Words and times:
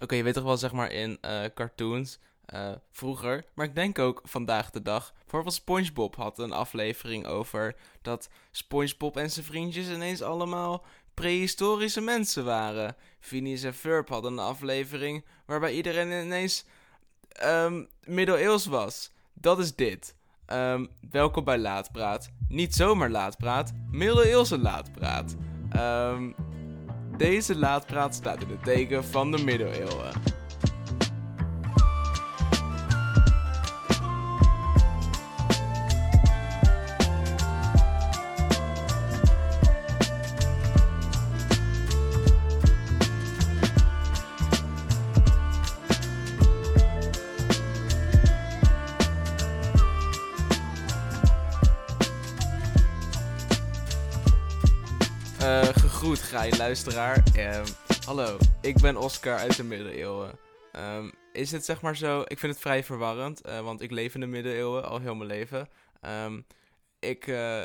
Oké, 0.00 0.14
je 0.14 0.22
weet 0.22 0.34
toch 0.34 0.44
wel, 0.44 0.56
zeg 0.56 0.72
maar, 0.72 0.92
in 0.92 1.18
eh, 1.20 1.40
cartoons 1.54 2.18
eh, 2.46 2.70
vroeger, 2.90 3.44
maar 3.54 3.66
ik 3.66 3.74
denk 3.74 3.98
ook 3.98 4.20
vandaag 4.24 4.70
de 4.70 4.82
dag. 4.82 5.12
Bijvoorbeeld 5.18 5.54
SpongeBob 5.54 6.16
had 6.16 6.38
een 6.38 6.52
aflevering 6.52 7.26
over 7.26 7.76
dat 8.02 8.28
SpongeBob 8.50 9.16
en 9.16 9.30
zijn 9.30 9.44
vriendjes 9.46 9.88
ineens 9.88 10.22
allemaal 10.22 10.84
prehistorische 11.14 12.00
mensen 12.00 12.44
waren. 12.44 12.96
Phineas 13.20 13.62
en 13.62 13.74
Ferb 13.74 14.08
hadden 14.08 14.32
een 14.32 14.38
aflevering 14.38 15.24
waarbij 15.46 15.72
iedereen 15.74 16.24
ineens 16.24 16.64
um, 17.44 17.88
middeleeuws 18.04 18.66
was. 18.66 19.12
Dat 19.34 19.58
is 19.58 19.74
dit. 19.74 20.14
Um, 20.46 20.88
welkom 21.10 21.44
bij 21.44 21.58
Laatpraat. 21.58 22.30
Niet 22.48 22.74
zomaar 22.74 23.10
Laatpraat, 23.10 23.72
middeleeuwse 23.90 24.58
Laatpraat. 24.58 25.36
Um, 25.76 26.34
deze 27.20 27.56
Laatpraat 27.56 28.14
staat 28.14 28.42
in 28.42 28.48
het 28.48 28.64
teken 28.64 29.04
van 29.04 29.30
de 29.30 29.44
middeleeuwen. 29.44 30.12
Goed, 56.00 56.18
ga 56.18 56.42
je 56.42 56.56
luisteraar. 56.56 57.24
Um, 57.38 57.64
hallo, 58.06 58.38
ik 58.60 58.80
ben 58.80 58.96
Oscar 58.96 59.38
uit 59.38 59.56
de 59.56 59.64
middeleeuwen. 59.64 60.38
Um, 60.76 61.12
is 61.32 61.50
het 61.50 61.64
zeg 61.64 61.80
maar 61.80 61.96
zo... 61.96 62.20
Ik 62.20 62.38
vind 62.38 62.52
het 62.52 62.60
vrij 62.60 62.84
verwarrend, 62.84 63.46
uh, 63.46 63.60
want 63.60 63.80
ik 63.80 63.90
leef 63.90 64.14
in 64.14 64.20
de 64.20 64.26
middeleeuwen 64.26 64.84
al 64.84 65.00
heel 65.00 65.14
mijn 65.14 65.28
leven. 65.28 65.68
Um, 66.24 66.46
ik, 66.98 67.26
uh, 67.26 67.64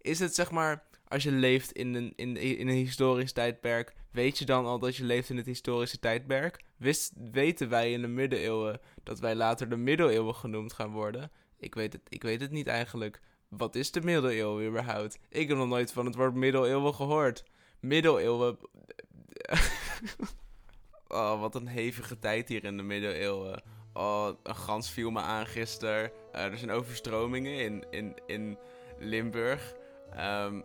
is 0.00 0.18
het 0.18 0.34
zeg 0.34 0.50
maar... 0.50 0.84
Als 1.08 1.22
je 1.22 1.30
leeft 1.32 1.72
in 1.72 1.94
een, 1.94 2.12
in, 2.16 2.36
in 2.36 2.68
een 2.68 2.74
historisch 2.74 3.32
tijdperk... 3.32 3.94
Weet 4.10 4.38
je 4.38 4.44
dan 4.44 4.66
al 4.66 4.78
dat 4.78 4.96
je 4.96 5.04
leeft 5.04 5.30
in 5.30 5.36
het 5.36 5.46
historische 5.46 5.98
tijdperk? 5.98 6.64
Wist, 6.76 7.12
weten 7.32 7.68
wij 7.68 7.92
in 7.92 8.00
de 8.00 8.08
middeleeuwen 8.08 8.80
dat 9.02 9.18
wij 9.18 9.34
later 9.34 9.68
de 9.68 9.76
middeleeuwen 9.76 10.34
genoemd 10.34 10.72
gaan 10.72 10.92
worden? 10.92 11.30
Ik 11.58 11.74
weet 11.74 11.92
het, 11.92 12.02
ik 12.08 12.22
weet 12.22 12.40
het 12.40 12.50
niet 12.50 12.66
eigenlijk. 12.66 13.20
Wat 13.48 13.74
is 13.74 13.90
de 13.90 14.00
middeleeuwen 14.00 14.66
überhaupt? 14.66 15.18
Ik 15.28 15.48
heb 15.48 15.56
nog 15.56 15.68
nooit 15.68 15.92
van 15.92 16.06
het 16.06 16.14
woord 16.14 16.34
middeleeuwen 16.34 16.94
gehoord 16.94 17.44
middeleeuwen. 17.80 18.58
oh, 21.08 21.40
wat 21.40 21.54
een 21.54 21.66
hevige 21.66 22.18
tijd 22.18 22.48
hier 22.48 22.64
in 22.64 22.76
de 22.76 22.82
middeleeuwen. 22.82 23.62
Oh, 23.92 24.28
een 24.42 24.56
gans 24.56 24.90
viel 24.90 25.10
me 25.10 25.20
aan 25.20 25.46
gisteren. 25.46 26.10
Uh, 26.34 26.44
er 26.44 26.58
zijn 26.58 26.70
overstromingen 26.70 27.58
in, 27.60 27.84
in, 27.90 28.16
in 28.26 28.58
Limburg. 28.98 29.74
Um, 30.18 30.64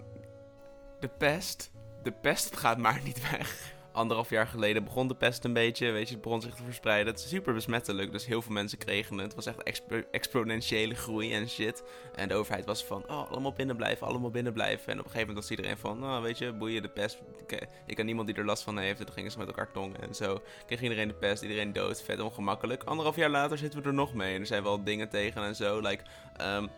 de 1.00 1.10
pest. 1.10 1.72
De 2.04 2.12
pest 2.12 2.58
gaat 2.58 2.78
maar 2.78 3.02
niet 3.04 3.32
weg 3.32 3.80
anderhalf 3.92 4.30
jaar 4.30 4.48
geleden 4.48 4.84
begon 4.84 5.08
de 5.08 5.16
pest 5.16 5.44
een 5.44 5.54
beetje, 5.54 5.92
weet 5.92 6.08
je, 6.08 6.14
het 6.14 6.24
begon 6.24 6.42
zich 6.42 6.56
te 6.56 6.64
verspreiden. 6.64 7.14
Het 7.14 7.24
is 7.24 7.30
super 7.30 7.54
besmettelijk, 7.54 8.12
dus 8.12 8.26
heel 8.26 8.42
veel 8.42 8.54
mensen 8.54 8.78
kregen 8.78 9.18
het. 9.18 9.26
Het 9.26 9.36
was 9.36 9.46
echt 9.46 9.64
expo 9.64 10.02
exponentiële 10.12 10.96
groei 10.96 11.34
en 11.34 11.50
shit. 11.50 11.84
En 12.16 12.28
de 12.28 12.34
overheid 12.34 12.66
was 12.66 12.86
van, 12.86 13.04
oh, 13.08 13.32
allemaal 13.32 13.54
binnen 13.54 13.76
blijven, 13.76 14.08
allemaal 14.08 14.30
binnen 14.30 14.54
blijven. 14.54 14.92
En 14.92 15.00
op 15.00 15.06
een 15.06 15.12
gegeven 15.12 15.28
moment 15.28 15.48
was 15.48 15.58
iedereen 15.58 15.78
van, 15.78 16.00
nou, 16.00 16.24
weet 16.24 16.38
je, 16.38 16.54
boeien 16.54 16.82
de 16.82 16.90
pest. 16.90 17.22
Ik 17.86 17.96
ken 17.96 18.06
niemand 18.06 18.28
die 18.28 18.36
er 18.36 18.46
last 18.46 18.64
van 18.64 18.78
heeft. 18.78 19.00
En 19.00 19.06
toen 19.06 19.16
gingen 19.16 19.32
ze 19.32 19.38
met 19.38 19.48
elkaar 19.48 19.72
tongen 19.72 20.02
en 20.02 20.16
zo. 20.16 20.42
Kreeg 20.66 20.82
iedereen 20.82 21.08
de 21.08 21.14
pest, 21.14 21.42
iedereen 21.42 21.74
dood, 21.74 22.02
vet 22.02 22.20
ongemakkelijk. 22.20 22.84
Anderhalf 22.84 23.16
jaar 23.16 23.30
later 23.30 23.58
zitten 23.58 23.82
we 23.82 23.88
er 23.88 23.94
nog 23.94 24.14
mee. 24.14 24.34
En 24.36 24.40
er 24.40 24.48
zijn 24.48 24.64
wel 24.64 24.84
dingen 24.84 25.10
tegen 25.10 25.44
en 25.44 25.56
zo, 25.56 25.80
like... 25.80 26.04
Um, 26.42 26.70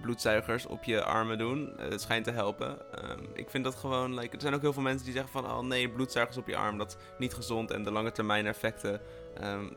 bloedzuigers 0.00 0.66
op 0.66 0.84
je 0.84 1.04
armen 1.04 1.38
doen. 1.38 1.72
Uh, 1.76 1.88
het 1.88 2.00
schijnt 2.00 2.24
te 2.24 2.30
helpen. 2.30 2.78
Um, 3.10 3.28
ik 3.34 3.50
vind 3.50 3.64
dat 3.64 3.74
gewoon, 3.74 4.14
like, 4.14 4.34
er 4.34 4.40
zijn 4.40 4.54
ook 4.54 4.60
heel 4.60 4.72
veel 4.72 4.82
mensen 4.82 5.04
die 5.04 5.14
zeggen 5.14 5.32
van, 5.32 5.44
oh 5.44 5.60
nee, 5.60 5.90
bloedzuigers 5.90 6.36
op 6.36 6.46
je 6.46 6.56
arm, 6.56 6.78
dat 6.78 6.88
is 6.88 6.96
niet 7.18 7.34
gezond 7.34 7.70
en 7.70 7.82
de 7.82 7.92
lange 7.92 8.12
termijn 8.12 8.46
effecten 8.46 9.00
um, 9.42 9.74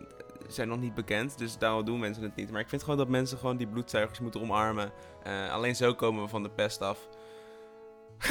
zijn 0.48 0.68
nog 0.68 0.80
niet 0.80 0.94
bekend. 0.94 1.38
Dus 1.38 1.58
daarom 1.58 1.86
doen 1.86 2.00
mensen 2.00 2.24
het 2.24 2.36
niet. 2.36 2.52
Maar 2.52 2.62
ik 2.62 2.70
vind 2.70 2.84
gewoon 2.84 2.98
dat 2.98 3.08
mensen 3.08 3.38
gewoon 3.38 3.58
die 3.58 3.68
bloedzuigers 3.68 4.20
moeten 4.20 4.42
omarmen. 4.42 4.92
Uh, 5.28 5.52
alleen 5.52 5.76
zo 5.76 5.96
komen 5.96 6.24
we 6.24 6.30
van 6.30 6.44
de 6.44 6.50
pest 6.50 6.82
af. 6.82 7.08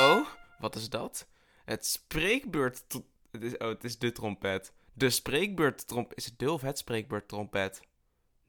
oh, 0.00 0.26
wat 0.58 0.74
is 0.74 0.90
dat? 0.90 1.26
Het 1.64 1.86
spreekbeurt. 1.86 2.84
Het 3.30 3.42
is, 3.42 3.56
oh, 3.56 3.68
het 3.68 3.84
is 3.84 3.98
de 3.98 4.12
trompet. 4.12 4.72
De 4.92 5.10
spreekbeurt 5.10 5.86
trompet. 5.86 6.18
Is 6.18 6.24
het 6.24 6.38
de 6.38 6.50
of 6.52 6.60
het 6.60 6.78
spreekbeurt 6.78 7.28
trompet? 7.28 7.82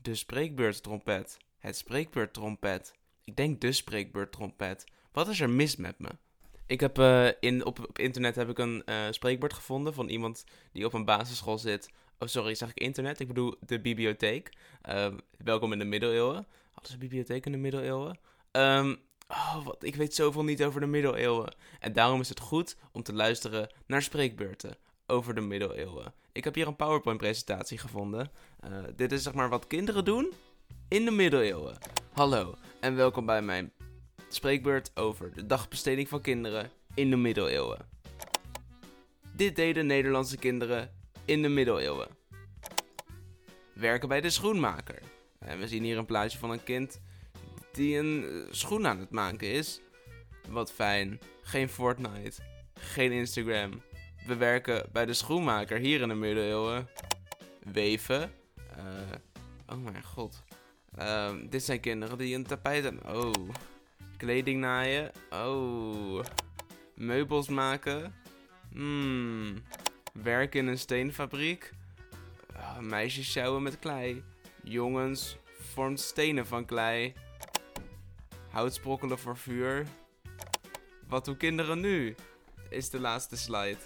De 0.05 0.15
spreekbeurttrompet. 0.15 1.37
Het 1.59 1.77
spreekbeurttrompet. 1.77 2.93
Ik 3.23 3.35
denk 3.35 3.61
de 3.61 3.71
spreekbeurttrompet. 3.71 4.83
Wat 5.11 5.27
is 5.27 5.39
er 5.39 5.49
mis 5.49 5.75
met 5.75 5.99
me? 5.99 6.09
Ik 6.65 6.79
heb 6.79 6.99
uh, 6.99 7.27
in, 7.39 7.65
op, 7.65 7.79
op, 7.79 7.99
internet 7.99 8.35
heb 8.35 8.49
ik 8.49 8.57
een 8.57 8.83
uh, 8.85 8.95
spreekbeurt 9.09 9.53
gevonden 9.53 9.93
van 9.93 10.09
iemand 10.09 10.43
die 10.71 10.85
op 10.85 10.93
een 10.93 11.05
basisschool 11.05 11.57
zit. 11.57 11.89
Oh, 12.19 12.27
sorry, 12.27 12.55
zeg 12.55 12.69
ik 12.69 12.79
internet? 12.79 13.19
Ik 13.19 13.27
bedoel 13.27 13.55
de 13.59 13.81
bibliotheek. 13.81 14.49
Uh, 14.89 15.07
welkom 15.37 15.71
in 15.71 15.79
de 15.79 15.85
middeleeuwen. 15.85 16.47
Hadden 16.71 16.87
ze 16.87 16.93
een 16.93 16.99
bibliotheek 16.99 17.45
in 17.45 17.51
de 17.51 17.57
middeleeuwen? 17.57 18.19
Um, 18.51 18.97
oh, 19.27 19.65
wat, 19.65 19.83
ik 19.83 19.95
weet 19.95 20.15
zoveel 20.15 20.43
niet 20.43 20.63
over 20.63 20.79
de 20.79 20.87
middeleeuwen. 20.87 21.55
En 21.79 21.93
daarom 21.93 22.19
is 22.19 22.29
het 22.29 22.39
goed 22.39 22.77
om 22.91 23.03
te 23.03 23.13
luisteren 23.13 23.73
naar 23.85 24.01
spreekbeurten 24.01 24.77
over 25.07 25.35
de 25.35 25.41
middeleeuwen. 25.41 26.13
Ik 26.31 26.43
heb 26.43 26.55
hier 26.55 26.67
een 26.67 26.75
PowerPoint-presentatie 26.75 27.77
gevonden. 27.77 28.31
Uh, 28.65 28.77
dit 28.95 29.11
is 29.11 29.23
zeg 29.23 29.33
maar 29.33 29.49
wat 29.49 29.67
kinderen 29.67 30.05
doen 30.05 30.33
in 30.87 31.05
de 31.05 31.11
middeleeuwen. 31.11 31.77
Hallo 32.11 32.55
en 32.79 32.95
welkom 32.95 33.25
bij 33.25 33.41
mijn 33.41 33.71
spreekbeurt 34.29 34.91
over 34.95 35.33
de 35.33 35.45
dagbesteding 35.45 36.09
van 36.09 36.21
kinderen 36.21 36.71
in 36.93 37.09
de 37.09 37.15
middeleeuwen. 37.15 37.79
Dit 39.35 39.55
deden 39.55 39.85
Nederlandse 39.85 40.37
kinderen 40.37 40.91
in 41.25 41.41
de 41.41 41.49
middeleeuwen. 41.49 42.07
Werken 43.73 44.07
bij 44.07 44.21
de 44.21 44.29
schoenmaker. 44.29 45.01
En 45.39 45.59
we 45.59 45.67
zien 45.67 45.83
hier 45.83 45.97
een 45.97 46.05
plaatje 46.05 46.37
van 46.37 46.51
een 46.51 46.63
kind 46.63 47.01
die 47.71 47.97
een 47.97 48.23
eh, 48.23 48.53
schoen 48.53 48.87
aan 48.87 48.99
het 48.99 49.11
maken 49.11 49.51
is. 49.51 49.81
Wat 50.49 50.71
fijn. 50.71 51.19
Geen 51.41 51.69
Fortnite. 51.69 52.41
Geen 52.73 53.11
Instagram. 53.11 53.81
We 54.25 54.35
werken 54.35 54.89
bij 54.91 55.05
de 55.05 55.13
schoenmaker 55.13 55.77
hier 55.77 56.01
in 56.01 56.07
de 56.07 56.13
middeleeuwen. 56.13 56.87
Weven. 57.59 58.31
Uh, 58.77 58.83
oh 59.67 59.83
mijn 59.83 60.03
god. 60.03 60.43
Uh, 60.99 61.33
dit 61.49 61.63
zijn 61.63 61.79
kinderen 61.79 62.17
die 62.17 62.35
een 62.35 62.45
tapijt 62.45 62.83
hebben. 62.83 63.15
Oh. 63.15 63.49
Kleding 64.17 64.59
naaien. 64.59 65.11
Oh. 65.29 66.23
Meubels 66.95 67.47
maken. 67.47 68.13
Hmm. 68.71 69.63
Werken 70.13 70.59
in 70.59 70.67
een 70.67 70.79
steenfabriek. 70.79 71.73
Uh, 72.55 72.79
meisjes 72.79 73.31
sjouwen 73.31 73.63
met 73.63 73.79
klei. 73.79 74.23
Jongens 74.63 75.37
vormt 75.73 75.99
stenen 75.99 76.47
van 76.47 76.65
klei. 76.65 77.13
Hout 78.49 78.73
sprokkelen 78.73 79.19
voor 79.19 79.37
vuur. 79.37 79.85
Wat 81.07 81.25
doen 81.25 81.37
kinderen 81.37 81.79
nu? 81.79 82.15
Is 82.69 82.89
de 82.89 82.99
laatste 82.99 83.37
slide. 83.37 83.77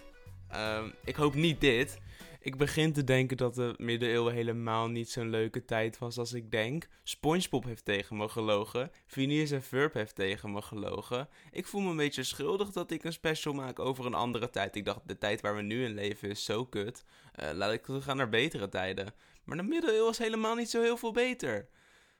Um, 0.56 0.94
ik 1.04 1.16
hoop 1.16 1.34
niet 1.34 1.62
dit. 1.62 2.00
Ik 2.42 2.58
begin 2.58 2.94
te 2.94 3.04
denken 3.04 3.38
dat 3.38 3.56
de 3.56 3.74
middeleeuwen 3.78 4.34
helemaal 4.34 4.88
niet 4.88 5.10
zo'n 5.10 5.30
leuke 5.30 5.66
tijd 5.66 5.98
was 5.98 6.18
als 6.18 6.34
ik 6.34 6.52
denk. 6.52 6.88
SpongeBob 7.04 7.64
heeft 7.64 7.86
tegen 7.86 8.18
me 8.18 8.30
gelogen. 8.30 8.92
Phineas 9.06 9.52
en 9.52 9.64
Ferb 9.64 9.94
heeft 9.94 10.16
tegen 10.16 10.52
me 10.52 10.62
gelogen. 10.62 11.30
Ik 11.52 11.66
voel 11.68 11.82
me 11.82 11.90
een 11.90 11.98
beetje 11.98 12.24
schuldig 12.24 12.72
dat 12.72 12.92
ik 12.92 13.04
een 13.04 13.14
special 13.14 13.54
maak 13.54 13.80
over 13.80 14.06
een 14.06 14.14
andere 14.14 14.50
tijd. 14.50 14.76
Ik 14.76 14.86
dacht, 14.86 15.00
de 15.06 15.18
tijd 15.18 15.42
waar 15.42 15.56
we 15.56 15.62
nu 15.62 15.84
in 15.84 15.94
leven 15.94 16.30
is 16.30 16.46
zo 16.46 16.66
kut. 16.66 17.04
Uh, 17.44 17.50
laat 17.54 17.74
ik 17.74 17.84
teruggaan 17.84 18.18
naar 18.18 18.30
betere 18.30 18.70
tijden. 18.70 19.14
Maar 19.44 19.58
de 19.58 19.64
middeleeuwen 19.64 20.06
was 20.06 20.18
helemaal 20.18 20.56
niet 20.56 20.70
zo 20.70 20.82
heel 20.82 20.98
veel 20.98 21.12
beter. 21.12 21.70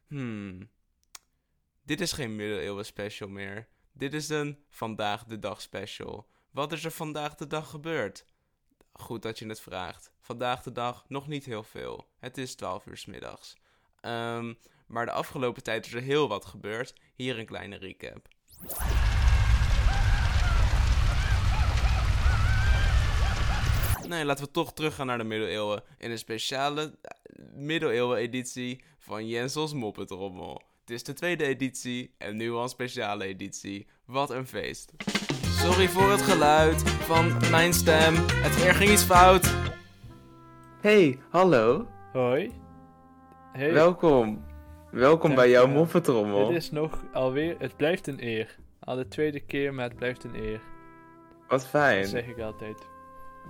Hmm. 0.08 0.70
Dit 1.84 2.02
is 2.02 2.12
geen 2.12 2.36
middeleeuwen 2.36 2.86
special 2.86 3.30
meer. 3.30 3.68
Dit 3.94 4.14
is 4.14 4.30
een 4.30 4.58
vandaag 4.70 5.24
de 5.24 5.40
dag 5.40 5.62
special. 5.62 6.28
Wat 6.52 6.72
is 6.72 6.86
er 6.86 6.92
vandaag 6.92 7.36
de 7.36 7.48
dag 7.48 7.70
gebeurd? 7.70 8.26
Goed 8.92 9.22
dat 9.22 9.40
je 9.40 9.48
het 9.48 9.62
vraagt. 9.62 10.12
Vandaag 10.20 10.64
de 10.64 10.72
dag 10.72 11.06
nog 11.08 11.28
niet 11.28 11.46
heel 11.46 11.64
veel. 11.64 12.08
Het 12.20 12.38
is 12.38 12.56
12 12.56 12.86
uur 12.86 12.98
s 12.98 13.06
middags. 13.06 13.56
Um, 14.02 14.58
maar 14.88 15.06
de 15.06 15.12
afgelopen 15.12 15.64
tijd 15.64 15.86
is 15.86 15.94
er 15.94 16.02
heel 16.02 16.28
wat 16.28 16.46
gebeurd. 16.46 16.94
Hier 17.16 17.40
een 17.40 17.46
kleine 17.46 17.78
recap. 17.78 18.28
Nee, 24.08 24.26
laten 24.26 24.46
we 24.46 24.52
toch 24.52 24.74
teruggaan 24.74 25.06
naar 25.06 25.18
de 25.18 25.24
middeleeuwen. 25.24 25.84
In 25.98 26.12
een 26.12 26.18
speciale 26.18 26.98
eh, 27.02 27.46
middeleeuwen 27.54 28.18
editie 28.18 28.84
van 28.98 29.28
Jensels 29.28 29.74
Moppetrommel. 29.74 30.62
Het 30.80 30.90
is 30.90 31.04
de 31.04 31.14
tweede 31.14 31.46
editie 31.46 32.14
en 32.18 32.38
nu 32.38 32.52
al 32.52 32.64
een 32.64 32.70
speciale 32.70 33.26
editie. 33.26 33.88
Wat 34.06 34.30
een 34.30 34.48
feest. 34.48 34.92
Sorry 35.70 35.88
voor 35.88 36.12
het 36.12 36.22
geluid 36.22 36.90
van 36.90 37.32
mijn 37.52 37.74
stem. 37.74 38.14
Het 38.18 38.66
er 38.66 38.74
ging 38.76 38.92
iets 38.92 39.04
fout. 39.04 39.56
Hey, 40.82 41.20
hallo. 41.30 41.88
Hoi. 42.14 42.52
Hey, 43.54 43.74
Welkom. 43.74 44.46
Welkom 44.92 45.36
bij 45.36 45.50
jouw 45.50 45.56
Dankjewel. 45.62 45.84
moffentrommel. 45.84 46.48
dit 46.48 46.58
is 46.58 46.72
nog 46.72 47.04
alweer, 47.14 47.56
het 47.60 47.76
blijft 47.76 48.08
een 48.08 48.24
eer. 48.24 48.56
Al 48.80 48.96
de 48.96 49.08
tweede 49.08 49.40
keer, 49.40 49.74
maar 49.74 49.86
het 49.86 49.96
blijft 49.96 50.24
een 50.24 50.36
eer. 50.36 50.60
Wat 51.48 51.60
Dat 51.60 51.68
fijn. 51.68 52.06
zeg 52.06 52.28
ik 52.28 52.40
altijd. 52.40 52.88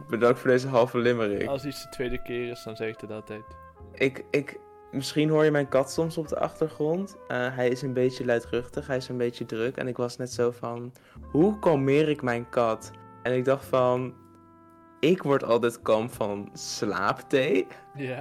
Bedankt 0.10 0.39
voor 0.39 0.50
deze 0.50 0.68
halve 0.68 0.98
limerick. 0.98 1.48
Als 1.48 1.66
iets 1.66 1.83
de 1.83 1.89
tweede 1.89 2.21
keer 2.21 2.50
is, 2.50 2.63
dan 2.63 2.75
zeg 2.75 2.89
ik 2.89 3.00
dat 3.00 3.12
altijd. 3.12 3.44
Ik, 3.94 4.24
ik, 4.31 4.60
misschien 4.91 5.30
hoor 5.30 5.44
je 5.44 5.51
mijn 5.51 5.68
kat 5.68 5.91
soms 5.91 6.18
op 6.18 6.27
de 6.27 6.39
achtergrond. 6.39 7.18
Eh, 7.27 7.56
hij 7.56 7.69
is 7.69 7.81
een 7.81 7.94
beetje 7.94 8.25
luidruchtig, 8.25 8.88
hij 8.88 8.97
is 8.97 9.09
een 9.09 9.18
beetje 9.18 9.45
druk. 9.45 9.77
En 9.77 9.88
ik 9.88 9.97
was 9.97 10.18
net 10.18 10.31
zo 10.31 10.51
van, 10.51 10.94
hoe 11.31 11.59
kalmeer 11.59 12.09
ik 12.09 12.21
mijn 12.21 12.50
kat? 12.50 12.91
En 13.24 13.33
ik 13.33 13.45
dacht 13.45 13.65
van, 13.65 14.13
ik 15.00 15.24
word 15.24 15.44
altijd 15.44 15.81
kalm 15.81 16.09
van 16.09 16.50
slaapthee. 16.53 17.68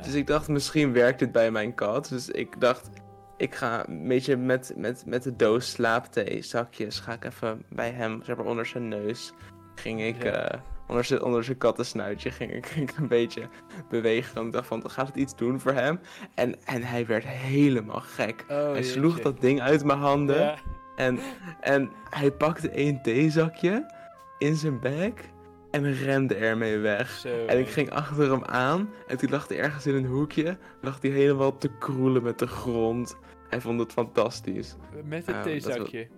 Dus 0.02 0.14
ik 0.14 0.26
dacht, 0.26 0.48
misschien 0.48 0.92
werkt 0.92 1.18
dit 1.18 1.32
bij 1.32 1.50
mijn 1.50 1.74
kat. 1.74 2.08
Dus 2.08 2.28
ik 2.28 2.60
dacht, 2.60 2.90
ik 3.36 3.54
ga 3.54 3.88
een 3.88 4.08
beetje 4.08 4.36
met, 4.36 4.72
met, 4.76 5.02
met 5.06 5.22
de 5.22 5.36
doos 5.36 5.70
slaapthee 5.70 6.42
zakjes, 6.42 7.00
ga 7.00 7.12
ik 7.12 7.24
even 7.24 7.62
bij 7.68 7.90
hem, 7.90 8.22
zeg 8.22 8.36
maar 8.36 8.46
onder 8.46 8.66
zijn 8.66 8.88
neus, 8.88 9.32
ging 9.74 10.02
ik... 10.02 10.24
Eh, 10.24 10.60
onder 10.88 11.04
zijn, 11.04 11.22
onder 11.22 11.44
zijn 11.44 11.58
kattensnuitje 11.58 12.30
ging 12.30 12.52
ik, 12.52 12.66
ging 12.66 12.90
ik 12.90 12.96
een 12.96 13.08
beetje 13.08 13.48
bewegen. 13.88 14.40
En 14.40 14.46
ik 14.46 14.52
dacht 14.52 14.66
van, 14.66 14.90
gaat 14.90 15.06
het 15.06 15.16
iets 15.16 15.36
doen 15.36 15.60
voor 15.60 15.72
hem? 15.72 16.00
En, 16.34 16.54
en 16.64 16.82
hij 16.82 17.06
werd 17.06 17.26
helemaal 17.26 18.00
gek. 18.00 18.44
Oh, 18.48 18.72
hij 18.72 18.82
sloeg 18.82 19.20
dat 19.20 19.40
ding 19.40 19.60
uit 19.60 19.84
mijn 19.84 19.98
handen. 19.98 20.40
Ja. 20.40 20.58
En, 20.96 21.18
en 21.60 21.90
hij 22.10 22.30
pakte 22.30 22.70
één 22.70 23.02
theezakje 23.02 23.94
in 24.38 24.56
zijn 24.56 24.80
bek 24.80 25.30
en 25.70 25.92
rende 25.92 26.34
ermee 26.34 26.78
weg. 26.78 27.10
Zo. 27.10 27.46
En 27.46 27.58
ik 27.58 27.68
ging 27.68 27.90
achter 27.90 28.30
hem 28.30 28.44
aan 28.44 28.90
en 29.06 29.16
toen 29.18 29.30
lag 29.30 29.48
hij 29.48 29.58
ergens 29.58 29.86
in 29.86 29.94
een 29.94 30.06
hoekje, 30.06 30.58
lag 30.80 30.98
hij 31.00 31.10
helemaal 31.10 31.58
te 31.58 31.70
kroelen 31.78 32.22
met 32.22 32.38
de 32.38 32.46
grond. 32.46 33.16
Hij 33.48 33.60
vond 33.60 33.80
het 33.80 33.92
fantastisch. 33.92 34.76
Met 35.04 35.26
het 35.26 35.34
dat 35.34 35.44
theezakje. 35.44 36.08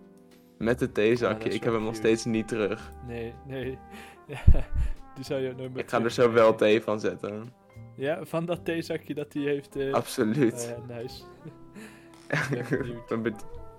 Met 0.58 0.80
het 0.80 0.94
theezakje. 0.94 1.48
ik 1.48 1.64
heb 1.64 1.72
hem 1.72 1.82
nog 1.82 1.94
steeds 1.94 2.24
niet 2.24 2.48
terug. 2.48 2.90
Nee, 3.06 3.34
nee. 3.46 3.78
Die 5.14 5.24
zou 5.24 5.40
je 5.40 5.50
ook 5.50 5.56
nooit 5.56 5.70
meer 5.72 5.82
Ik 5.82 5.90
ga 5.90 6.02
er 6.02 6.10
zo 6.10 6.32
wel 6.32 6.54
thee 6.54 6.82
van 6.82 7.00
zetten. 7.00 7.52
Ja, 7.96 8.24
van 8.24 8.44
dat 8.46 8.64
theezakje 8.64 9.14
dat 9.14 9.32
hij 9.32 9.42
heeft. 9.42 9.76
eh 9.76 9.92
Absoluut. 9.92 10.74
oh 10.78 10.88
ja, 10.88 10.94
nice. 11.00 11.22
ik 12.28 12.68
ben 12.68 12.78
benieuwd. 12.78 13.06
ben 13.08 13.22
be- 13.22 13.32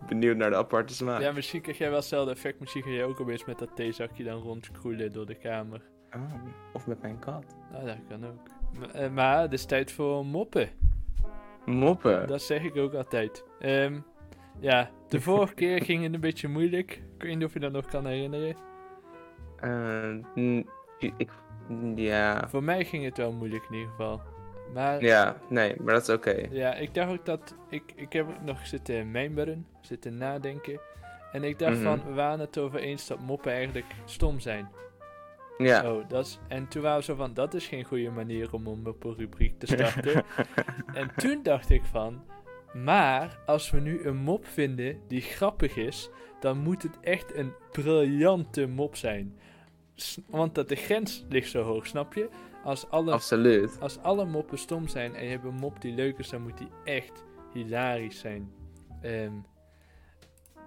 benieuwd 0.07 0.37
naar 0.37 0.49
de 0.49 0.55
aparte 0.55 0.93
smaak. 0.93 1.21
Ja, 1.21 1.31
misschien 1.31 1.61
krijg 1.61 1.77
jij 1.77 1.89
wel 1.89 1.97
hetzelfde 1.99 2.31
effect. 2.31 2.59
Misschien 2.59 2.83
ga 2.83 2.89
jij 2.89 3.03
ook 3.03 3.19
opeens 3.19 3.45
met 3.45 3.59
dat 3.59 3.75
theezakje 3.75 4.23
dan 4.23 4.41
rondkroelen 4.41 5.11
door 5.11 5.25
de 5.25 5.35
kamer. 5.35 5.81
Oh, 6.15 6.21
of 6.73 6.87
met 6.87 7.01
mijn 7.01 7.19
kat. 7.19 7.45
Nou, 7.71 7.85
dat 7.85 7.97
kan 8.09 8.25
ook. 8.25 8.47
M- 8.79 8.83
eh, 8.83 9.09
maar 9.09 9.41
het 9.41 9.53
is 9.53 9.65
tijd 9.65 9.91
voor 9.91 10.25
moppen. 10.25 10.69
Moppen. 11.65 12.27
Dat 12.27 12.41
zeg 12.41 12.63
ik 12.63 12.75
ook 12.77 12.93
altijd. 12.93 13.43
Ehm, 13.59 13.99
ja, 14.59 14.89
de 15.07 15.21
vorige 15.21 15.53
keer 15.53 15.81
ging 15.83 16.03
het 16.03 16.13
een 16.13 16.19
beetje 16.19 16.47
moeilijk. 16.47 16.91
Ik 17.17 17.23
weet 17.23 17.35
niet 17.37 17.45
of 17.45 17.53
je 17.53 17.59
dat 17.59 17.71
nog 17.71 17.85
kan 17.85 18.05
herinneren. 18.05 18.55
N- 19.65 20.67
ik, 21.17 21.29
ja. 21.95 22.47
Voor 22.49 22.63
mij 22.63 22.85
ging 22.85 23.03
het 23.03 23.17
wel 23.17 23.31
moeilijk 23.31 23.63
in 23.69 23.73
ieder 23.75 23.89
geval. 23.89 24.21
Maar 24.73 25.01
ja, 25.01 25.07
Ja, 25.23 25.37
nee, 25.49 25.75
maar 25.81 25.93
dat 25.93 26.07
is 26.07 26.15
oké. 26.15 26.31
ik 26.79 26.93
dacht 26.93 27.11
ook 27.11 27.25
dat... 27.25 27.55
Ik, 27.69 27.83
ik 27.95 28.13
heb 28.13 28.29
ook 28.29 28.41
nog 28.41 28.67
zitten 28.67 29.11
mijmeren, 29.11 29.67
zitten 29.81 30.17
nadenken. 30.17 30.79
En 31.31 31.43
ik 31.43 31.59
dacht 31.59 31.75
Mhm. 31.75 31.83
van, 31.83 32.01
we 32.05 32.13
waren 32.13 32.39
het 32.39 32.57
over 32.57 32.79
eens 32.79 33.07
dat 33.07 33.19
moppen 33.19 33.51
eigenlijk 33.51 33.85
stom 34.05 34.39
zijn. 34.39 34.69
Ja. 35.57 35.91
Oh, 35.91 36.09
dat 36.09 36.25
is, 36.25 36.39
en 36.47 36.67
toen 36.67 36.81
waren 36.81 36.97
we 36.97 37.03
zo 37.03 37.15
van, 37.15 37.33
dat 37.33 37.53
is 37.53 37.67
geen 37.67 37.83
goede 37.83 38.09
manier 38.09 38.53
om 38.53 38.67
een 38.67 38.81
moppenrubriek 38.81 39.59
te 39.59 39.65
starten. 39.65 40.23
en 40.93 41.11
toen 41.15 41.39
dacht 41.43 41.69
ik 41.69 41.83
van, 41.83 42.23
maar 42.73 43.39
als 43.45 43.71
we 43.71 43.79
nu 43.79 44.03
een 44.05 44.17
mop 44.17 44.45
vinden 44.47 44.99
die 45.07 45.21
grappig 45.21 45.75
is, 45.75 46.09
dan 46.39 46.57
moet 46.57 46.83
het 46.83 46.99
echt 47.01 47.35
een 47.35 47.53
briljante 47.71 48.67
mop 48.67 48.95
zijn. 48.95 49.35
Want 50.27 50.55
dat 50.55 50.69
de 50.69 50.75
grens 50.75 51.25
ligt 51.29 51.49
zo 51.49 51.63
hoog, 51.63 51.87
snap 51.87 52.13
je? 52.13 52.29
Als 52.63 52.89
alle, 52.89 53.11
Absoluut. 53.11 53.77
als 53.79 53.99
alle 54.01 54.25
moppen 54.25 54.57
stom 54.57 54.87
zijn 54.87 55.15
en 55.15 55.23
je 55.23 55.29
hebt 55.29 55.43
een 55.43 55.53
mop 55.53 55.81
die 55.81 55.93
leuk 55.93 56.17
is, 56.17 56.29
dan 56.29 56.41
moet 56.41 56.57
die 56.57 56.69
echt 56.83 57.23
hilarisch 57.53 58.19
zijn. 58.19 58.51
Ehm, 59.01 59.33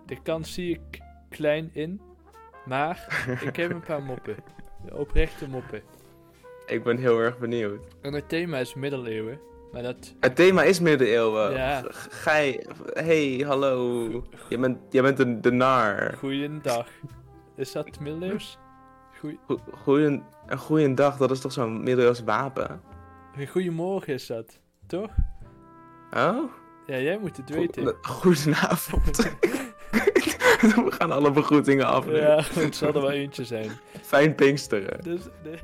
de 0.06 0.22
kans 0.22 0.54
zie 0.54 0.70
ik 0.70 1.00
klein 1.28 1.70
in, 1.72 2.00
maar 2.64 3.24
ik 3.48 3.56
heb 3.56 3.70
een 3.70 3.80
paar 3.80 4.02
moppen. 4.02 4.36
De 4.84 4.96
oprechte 4.96 5.48
moppen. 5.48 5.82
Ik 6.66 6.82
ben 6.82 6.96
heel 6.96 7.18
erg 7.18 7.38
benieuwd. 7.38 7.86
En 8.00 8.12
het 8.12 8.28
thema 8.28 8.58
is 8.58 8.74
middeleeuwen, 8.74 9.40
maar 9.72 9.82
dat... 9.82 10.14
Het 10.20 10.36
thema 10.36 10.62
is 10.62 10.80
middeleeuwen. 10.80 11.52
Ja. 11.52 11.82
Gij, 11.90 12.66
hey, 12.92 13.42
hallo. 13.46 14.08
Jij 14.48 14.58
bent, 14.58 14.78
jij 14.90 15.02
bent 15.02 15.18
een 15.18 15.40
de 15.40 15.50
nar. 15.52 16.14
Goeiedag. 16.18 16.88
Is 17.56 17.72
dat 17.72 18.00
middeleeuws? 18.00 18.58
Goeie... 19.24 19.38
Go- 19.46 19.60
Goeien, 20.56 20.84
een 20.88 20.94
dag, 20.94 21.16
dat 21.16 21.30
is 21.30 21.40
toch 21.40 21.52
zo'n 21.52 21.82
middeleeuws 21.82 22.20
wapen? 22.22 22.80
Goedemorgen 23.48 24.12
is 24.14 24.26
dat, 24.26 24.58
toch? 24.86 25.10
Oh? 26.10 26.50
Ja, 26.86 26.98
jij 26.98 27.18
moet 27.18 27.36
het 27.36 27.50
weten. 27.50 27.84
Go- 27.86 27.96
Goedenavond. 28.02 29.16
We 30.84 30.86
gaan 30.98 31.12
alle 31.12 31.30
begroetingen 31.30 31.86
af. 31.86 32.06
nu. 32.06 32.16
Ja, 32.16 32.42
het 32.54 32.76
zal 32.76 32.88
er 32.88 33.00
wel 33.00 33.10
eentje 33.10 33.44
zijn. 33.44 33.70
Fijn 34.02 34.34
Pinksteren. 34.34 35.02
Dus, 35.02 35.20
nee. 35.44 35.58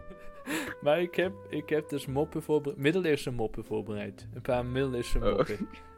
Maar 0.80 1.00
ik 1.00 1.14
heb, 1.14 1.32
ik 1.48 1.68
heb 1.68 1.88
dus 1.88 2.06
moppen 2.06 2.42
voorbereid, 2.42 2.80
middeleeuwse 2.82 3.30
moppen 3.30 3.64
voorbereid. 3.64 4.26
Een 4.34 4.42
paar 4.42 4.64
middeleeuwse 4.66 5.18
Oh. 5.18 5.48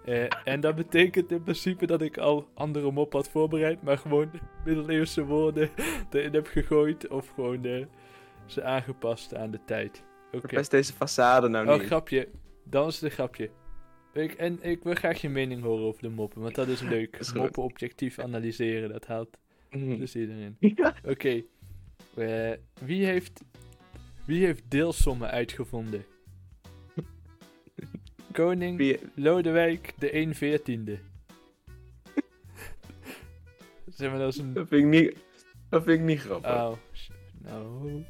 Eh, 0.04 0.24
en 0.44 0.60
dat 0.60 0.74
betekent 0.74 1.30
in 1.30 1.42
principe 1.42 1.86
dat 1.86 2.02
ik 2.02 2.18
al 2.18 2.48
andere 2.54 2.90
moppen 2.90 3.18
had 3.18 3.28
voorbereid, 3.28 3.82
maar 3.82 3.98
gewoon 3.98 4.30
middeleeuwse 4.64 5.24
woorden 5.24 5.70
erin 6.10 6.32
heb 6.34 6.46
gegooid 6.46 7.08
of 7.08 7.28
gewoon 7.28 7.64
eh, 7.64 7.84
ze 8.46 8.62
aangepast 8.62 9.34
aan 9.34 9.50
de 9.50 9.60
tijd. 9.64 10.04
Oké. 10.26 10.38
Verpest 10.40 10.70
deze 10.70 10.92
façade 10.92 11.48
nou 11.50 11.68
Oh, 11.68 11.74
niet. 11.78 11.86
grapje. 11.86 12.28
Dan 12.64 12.86
is 12.88 12.94
het 12.94 13.04
een 13.04 13.10
grapje. 13.10 13.50
Ik, 14.12 14.32
en 14.32 14.58
ik 14.62 14.82
wil 14.82 14.94
graag 14.94 15.20
je 15.20 15.28
mening 15.28 15.62
horen 15.62 15.84
over 15.84 16.02
de 16.02 16.08
moppen, 16.08 16.42
want 16.42 16.54
dat 16.54 16.68
is 16.68 16.80
leuk. 16.94 17.16
Is 17.16 17.32
moppen 17.32 17.62
objectief 17.62 18.18
analyseren, 18.18 18.88
dat 18.92 19.06
haalt 19.06 19.36
Mhm. 19.70 19.96
plezier 19.96 20.30
erin. 20.30 20.56
Ja. 20.76 20.94
Oké. 21.04 21.42
Eh, 22.16 22.52
wie, 22.80 23.04
heeft, 23.06 23.42
wie 24.26 24.44
heeft 24.44 24.62
deelsommen 24.70 25.30
uitgevonden? 25.30 26.04
Koning 28.32 28.76
Wie- 28.76 29.00
Lodewijk 29.14 29.92
de 29.98 30.10
1 30.10 30.34
veertiende. 30.34 30.98
zeg 33.96 34.10
maar, 34.10 34.18
dat 34.18 34.32
is 34.32 34.38
een... 34.38 34.52
Dat 34.52 34.68
vind 34.68 34.82
ik 34.82 34.88
niet, 34.88 35.16
dat 35.68 35.82
vind 35.84 35.98
ik 35.98 36.04
niet 36.04 36.20
grappig. 36.20 36.50
Oh, 36.50 36.72
nou... 37.38 38.04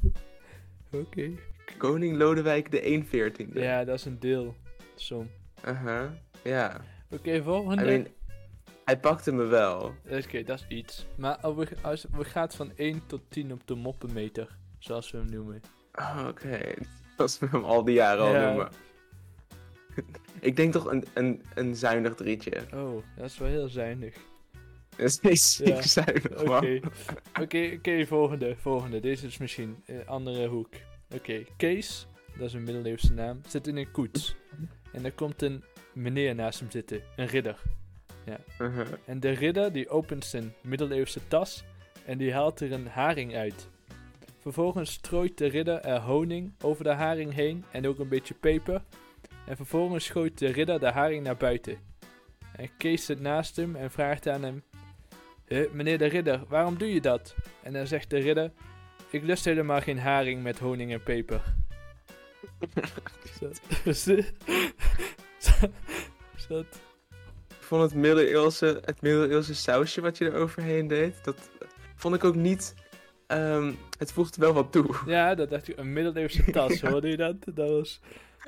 Oké. 0.92 1.30
Koning 1.78 2.16
Lodewijk 2.16 2.70
de 2.70 3.04
114e. 3.04 3.52
Ja, 3.52 3.84
dat 3.84 3.98
is 3.98 4.04
een 4.04 4.18
deelsom. 4.20 5.30
Aha, 5.64 6.14
ja. 6.44 6.80
Oké, 7.10 7.42
volgende. 7.42 7.82
I 7.82 7.86
mean, 7.86 8.06
hij 8.84 8.98
pakte 8.98 9.32
me 9.32 9.44
wel. 9.44 9.94
Oké, 10.10 10.42
dat 10.42 10.58
is 10.58 10.76
iets. 10.76 11.06
Maar 11.16 11.36
als 11.36 11.54
we, 11.56 11.68
als 11.82 12.06
we 12.12 12.24
gaan 12.24 12.50
van 12.50 12.72
1 12.76 13.06
tot 13.06 13.20
10 13.28 13.52
op 13.52 13.66
de 13.66 13.74
moppenmeter, 13.74 14.56
zoals 14.78 15.10
we 15.10 15.18
hem 15.18 15.30
noemen. 15.30 15.60
Oh, 15.94 16.24
Oké, 16.28 16.60
zoals 17.16 17.38
we 17.38 17.46
hem 17.50 17.64
al 17.64 17.84
die 17.84 17.94
jaren 17.94 18.24
al 18.24 18.32
noemen. 18.32 18.68
ik 20.40 20.56
denk 20.56 20.72
toch 20.72 20.90
een, 20.90 21.04
een, 21.14 21.42
een 21.54 21.76
zuinig 21.76 22.14
drietje. 22.14 22.60
Oh, 22.74 23.02
dat 23.16 23.24
is 23.24 23.38
wel 23.38 23.48
heel 23.48 23.68
zuinig. 23.68 24.14
Dat 24.96 25.06
is 25.08 25.20
niet 25.20 25.40
ziek 25.40 25.66
Ja. 25.66 25.82
zuinig, 25.82 26.30
Oké, 26.40 26.44
man. 26.44 26.90
oké, 27.40 28.06
volgende, 28.06 28.56
volgende. 28.56 29.00
Deze 29.00 29.26
is 29.26 29.38
misschien 29.38 29.82
een 29.86 30.06
andere 30.06 30.46
hoek. 30.48 30.68
Oké, 31.14 31.44
Kees, 31.56 32.06
dat 32.38 32.46
is 32.46 32.52
een 32.54 32.62
middeleeuwse 32.64 33.12
naam, 33.12 33.40
zit 33.48 33.66
in 33.66 33.76
een 33.76 33.90
koets. 33.90 34.36
En 34.92 35.04
er 35.04 35.12
komt 35.12 35.42
een 35.42 35.64
meneer 35.92 36.34
naast 36.34 36.60
hem 36.60 36.70
zitten, 36.70 37.00
een 37.16 37.26
ridder. 37.26 37.58
Uh-huh. 38.58 38.86
En 39.04 39.20
de 39.20 39.30
ridder 39.30 39.72
die 39.72 39.88
opent 39.88 40.24
zijn 40.24 40.54
middeleeuwse 40.62 41.20
tas 41.28 41.64
en 42.04 42.18
die 42.18 42.32
haalt 42.32 42.60
er 42.60 42.72
een 42.72 42.86
haring 42.86 43.34
uit. 43.34 43.68
Vervolgens 44.38 44.92
strooit 44.92 45.38
de 45.38 45.46
ridder 45.46 45.80
er 45.80 46.00
honing 46.00 46.52
over 46.60 46.84
de 46.84 46.92
haring 46.92 47.34
heen 47.34 47.64
en 47.70 47.86
ook 47.86 47.98
een 47.98 48.08
beetje 48.08 48.34
peper. 48.34 48.82
En 49.46 49.56
vervolgens 49.56 50.08
gooit 50.10 50.38
de 50.38 50.46
ridder 50.52 50.80
de 50.80 50.90
haring 50.90 51.22
naar 51.24 51.36
buiten. 51.36 51.78
En 52.56 52.68
Kees 52.76 53.04
zit 53.04 53.20
naast 53.20 53.56
hem 53.56 53.76
en 53.76 53.90
vraagt 53.90 54.28
aan 54.28 54.42
hem: 54.42 54.62
"Huh, 55.46 55.70
Meneer 55.72 55.98
de 55.98 56.06
ridder, 56.06 56.44
waarom 56.48 56.78
doe 56.78 56.92
je 56.94 57.00
dat? 57.00 57.34
En 57.62 57.72
dan 57.72 57.86
zegt 57.86 58.10
de 58.10 58.18
ridder: 58.18 58.52
Ik 59.10 59.22
lust 59.22 59.44
helemaal 59.44 59.80
geen 59.80 59.98
haring 59.98 60.42
met 60.42 60.58
honing 60.58 60.92
en 60.92 61.02
peper. 61.02 61.42
Zo- 66.48 66.58
Ik 67.48 67.68
vond 67.68 67.82
het 67.82 67.94
middeleeuwse, 67.94 68.80
het 68.84 69.00
middeleeuwse 69.02 69.54
sausje 69.54 70.00
wat 70.00 70.18
je 70.18 70.24
er 70.30 70.34
overheen 70.34 70.86
deed, 70.86 71.24
dat 71.24 71.50
vond 71.94 72.14
ik 72.14 72.24
ook 72.24 72.34
niet 72.34 72.74
ehm, 73.26 73.72
het 73.98 74.12
voegt 74.12 74.36
wel 74.36 74.52
wat 74.52 74.72
toe. 74.72 74.94
Ja, 75.06 75.34
dat 75.34 75.50
dacht 75.50 75.68
ik. 75.68 75.78
Een 75.78 75.92
middeleeuwse 75.92 76.50
tas, 76.50 76.80
hoorde 76.90 77.08
je 77.08 77.16
dat? 77.16 77.36
Dat 77.54 77.70
was... 77.70 78.00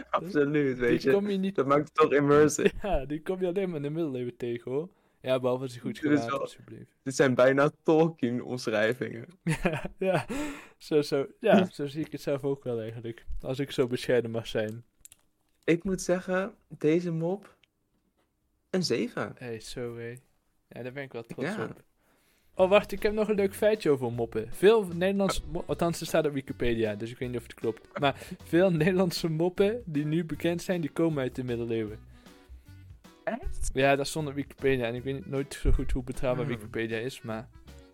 Absoluut, 0.11 0.79
weet 0.79 1.01
Die 1.03 1.11
je. 1.11 1.17
kom 1.17 1.29
je 1.31 1.37
niet... 1.37 1.55
Dat 1.55 1.67
maakt 1.67 1.85
het 1.85 1.95
toch 1.95 2.13
immersive. 2.13 2.73
Ja, 2.89 3.05
die 3.05 3.23
kom 3.23 3.41
je 3.41 3.47
alleen 3.47 3.67
maar 3.69 3.77
in 3.77 3.83
de 3.83 3.91
middeleeuwen 3.91 4.37
tegen, 4.37 4.71
hoor. 4.73 4.89
Ja, 5.21 5.41
behalve 5.41 5.63
als 5.63 5.73
hij 5.73 5.81
goed 5.81 5.99
wel- 6.01 6.41
alsjeblieft. 6.41 6.91
Dit 7.03 7.15
zijn 7.15 7.35
bijna 7.35 7.71
Tolkien-omschrijvingen. 7.83 9.27
Ja, 9.63 9.91
ja. 9.99 10.27
Zo, 10.79 11.03
zo, 11.03 11.27
ja, 11.41 11.65
zo 11.65 11.87
zie 11.87 12.05
ik 12.05 12.13
het 12.13 12.21
zelf 12.21 12.45
ook 12.45 12.65
wel 12.65 12.81
eigenlijk. 12.81 13.25
Als 13.41 13.59
ik 13.59 13.71
zo 13.71 13.87
bescheiden 13.87 14.31
mag 14.31 14.47
zijn. 14.47 14.85
Ik 15.65 15.85
moet 15.85 16.01
zeggen, 16.03 16.55
deze 16.69 17.11
mop, 17.13 17.57
een 18.71 18.83
7. 18.83 19.33
Hé, 19.37 19.47
hey, 19.47 19.61
zo 19.61 19.97
hé. 19.97 20.17
Ja, 20.69 20.83
daar 20.83 20.93
ben 20.93 21.03
ik 21.03 21.13
wel 21.13 21.23
trots 21.23 21.55
Ja. 21.57 21.65
op. 21.65 21.83
Oh, 22.57 22.69
wacht, 22.69 22.93
ik 22.93 23.03
heb 23.03 23.13
nog 23.13 23.29
een 23.29 23.35
leuk 23.35 23.55
feitje 23.55 23.91
over 23.91 24.13
moppen. 24.13 24.47
Veel 24.51 24.87
Nederlandse 24.95 25.41
mo- 25.53 25.65
althans, 25.67 26.01
er 26.01 26.07
staat 26.07 26.27
op 26.27 26.33
Wikipedia, 26.33 26.95
dus 26.95 27.11
ik 27.11 27.19
weet 27.19 27.29
niet 27.29 27.39
of 27.39 27.43
het 27.43 27.55
klopt. 27.55 27.99
Maar 28.01 28.17
veel 28.45 28.71
Nederlandse 28.71 29.29
moppen 29.31 29.83
die 29.85 30.05
nu 30.05 30.25
bekend 30.25 30.63
zijn, 30.63 30.81
die 30.81 30.91
komen 30.91 31.23
uit 31.23 31.35
de 31.35 31.45
middeleeuwen. 31.45 31.99
Echt? 33.25 33.71
Ja, 33.73 33.97
dat 33.97 34.07
stond 34.07 34.29
op 34.29 34.35
Wikipedia 34.35 34.87
en 34.87 34.95
ik 34.95 35.03
weet 35.03 35.27
nooit 35.27 35.55
zo 35.55 35.71
goed 35.73 35.93
hoe 35.93 36.05
betrouwbaar 36.05 36.45
Hmm. 36.47 36.55
Wikipedia 36.55 36.99
is, 36.99 37.23
maar 37.23 37.49